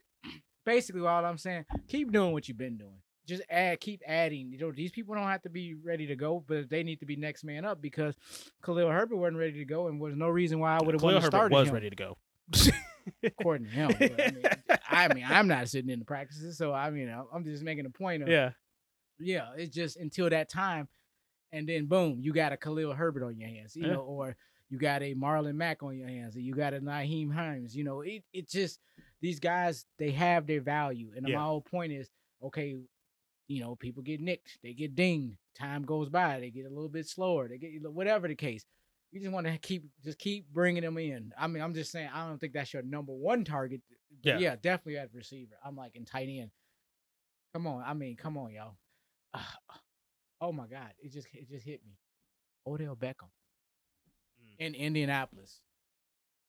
[0.64, 1.64] basically all I'm saying.
[1.88, 3.02] Keep doing what you've been doing.
[3.28, 4.50] Just add, keep adding.
[4.50, 7.06] You know, these people don't have to be ready to go, but they need to
[7.06, 8.16] be next man up because
[8.64, 11.16] Khalil Herbert wasn't ready to go, and was no reason why I would have wanted
[11.16, 12.16] to Herbert start was him, ready to go.
[13.22, 13.96] according to him.
[13.98, 14.46] But, I, mean,
[14.90, 17.90] I mean, I'm not sitting in the practices, so I mean, I'm just making a
[17.90, 18.50] point of yeah,
[19.18, 20.88] yeah, it's just until that time,
[21.52, 23.92] and then boom, you got a Khalil Herbert on your hands, you Yeah.
[23.94, 24.36] know, or
[24.70, 27.76] you got a Marlon Mack on your hands, or you got a Nyheim Hines.
[27.76, 28.80] You know, it it just
[29.20, 31.36] these guys they have their value, and Yeah.
[31.36, 32.10] my whole point is
[32.42, 32.78] okay.
[33.48, 35.38] You know, people get nicked, they get dinged.
[35.58, 37.48] Time goes by, they get a little bit slower.
[37.48, 38.64] They get whatever the case.
[39.10, 41.32] You just want to keep just keep bringing them in.
[41.38, 43.80] I mean, I'm just saying, I don't think that's your number one target.
[44.22, 44.38] Yeah.
[44.38, 45.54] yeah, definitely at receiver.
[45.64, 46.50] I'm like in tight end.
[47.54, 48.76] Come on, I mean, come on, y'all.
[50.40, 51.94] oh my God, it just it just hit me.
[52.66, 53.30] Odell Beckham
[54.40, 54.66] Mm.
[54.66, 55.60] in Indianapolis.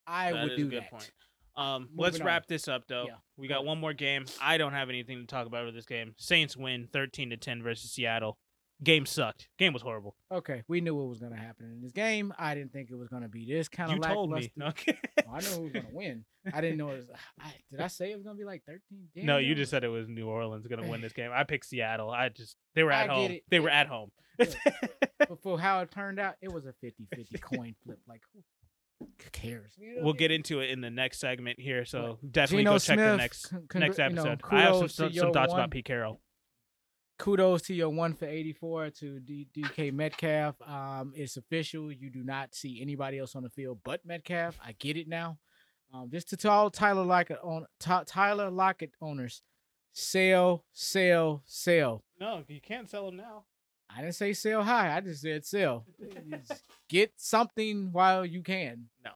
[0.05, 0.91] I That would do a good that.
[0.91, 1.11] point.
[1.60, 2.45] Um, let's wrap on.
[2.48, 3.06] this up though.
[3.07, 3.15] Yeah.
[3.38, 4.26] We got one more game.
[4.41, 6.15] I don't have anything to talk about with this game.
[6.18, 8.38] Saints win 13 to 10 versus Seattle.
[8.81, 9.49] Game sucked.
[9.57, 10.15] Game was horrible.
[10.31, 12.34] Okay, we knew what was gonna happen in this game.
[12.40, 14.53] I didn't think it was gonna be this kind of you told me.
[14.61, 14.98] Okay.
[15.27, 16.23] Oh, I knew who was gonna win.
[16.53, 17.10] I didn't know it was.
[17.41, 19.10] I, did I say it was gonna be like thirteen?
[19.14, 21.30] Damn, no, you just said it was New Orleans going to win this game.
[21.34, 22.10] I picked Seattle.
[22.10, 23.31] I just they were at get home.
[23.31, 23.44] it.
[23.49, 24.11] They were at home.
[25.27, 27.99] But for how it turned out, it was a 50-50 coin flip.
[28.07, 28.41] Like, Who
[29.31, 29.73] cares?
[30.01, 31.85] We'll get into it in the next segment here.
[31.85, 34.41] So But definitely Geno go check the next con- congr- next you know, episode.
[34.51, 36.19] I have some, some, your some thoughts one- about Pete Carroll.
[37.17, 40.55] kudos to your one for 84 to D- DK Metcalf.
[40.61, 41.91] Um, it's official.
[41.91, 44.57] You do not see anybody else on the field but Metcalf.
[44.65, 45.38] I get it now.
[45.93, 49.41] Um, just to, to all Tyler Lockett on Ty- Tyler Lockett owners,
[49.91, 52.03] sell, sell, sell.
[52.19, 53.45] No, you can't sell him now.
[53.95, 54.95] I didn't say sell high.
[54.95, 55.86] I just said sell.
[56.48, 58.86] Just get something while you can.
[59.03, 59.11] No.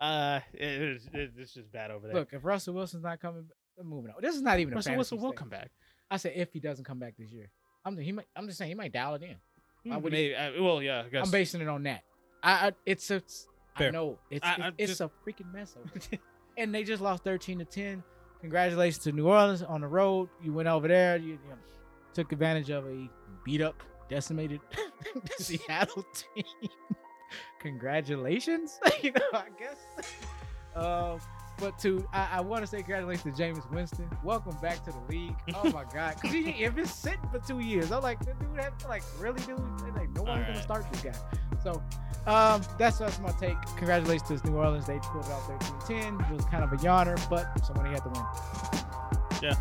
[0.00, 2.14] Uh, it, is- it, it's just bad over there.
[2.16, 3.44] Look, if Russell Wilson's not coming,
[3.78, 4.16] I'm moving on.
[4.22, 5.38] This is not even a Russell fantasy Wilson will state.
[5.38, 5.70] come back.
[6.10, 7.50] I said if he doesn't come back this year.
[7.84, 9.36] I'm he might, I'm just saying he might dial it in.
[9.84, 11.26] Why would he- Maybe, uh, well, yeah, I guess.
[11.26, 12.02] I'm basing it on that.
[12.42, 13.22] I, I it's a
[13.76, 13.92] I Fair.
[13.92, 16.18] know it's I- it's, it's just- a freaking mess over there.
[16.58, 18.02] and they just lost 13 to 10.
[18.40, 20.28] Congratulations to New Orleans on the road.
[20.42, 21.16] You went over there.
[21.16, 21.56] You, you know,
[22.14, 23.08] took advantage of a
[23.44, 24.60] beat up, decimated
[25.38, 26.44] Seattle team.
[27.60, 29.22] Congratulations, you know.
[29.32, 30.12] I guess.
[30.76, 31.18] Uh,
[31.58, 34.08] but to I, I want to say congratulations to Jameis Winston.
[34.22, 35.34] Welcome back to the league.
[35.54, 37.90] Oh my God, because he he been sitting for two years.
[37.90, 39.58] I'm like, dude, have, like really, dude?
[39.96, 41.14] Like no one's gonna start this guy.
[41.62, 41.82] So
[42.26, 43.56] um, that's that's my take.
[43.76, 44.86] Congratulations to New Orleans.
[44.86, 46.30] They pulled it out 13-10.
[46.30, 49.56] It was kind of a yawner, but somebody had to win.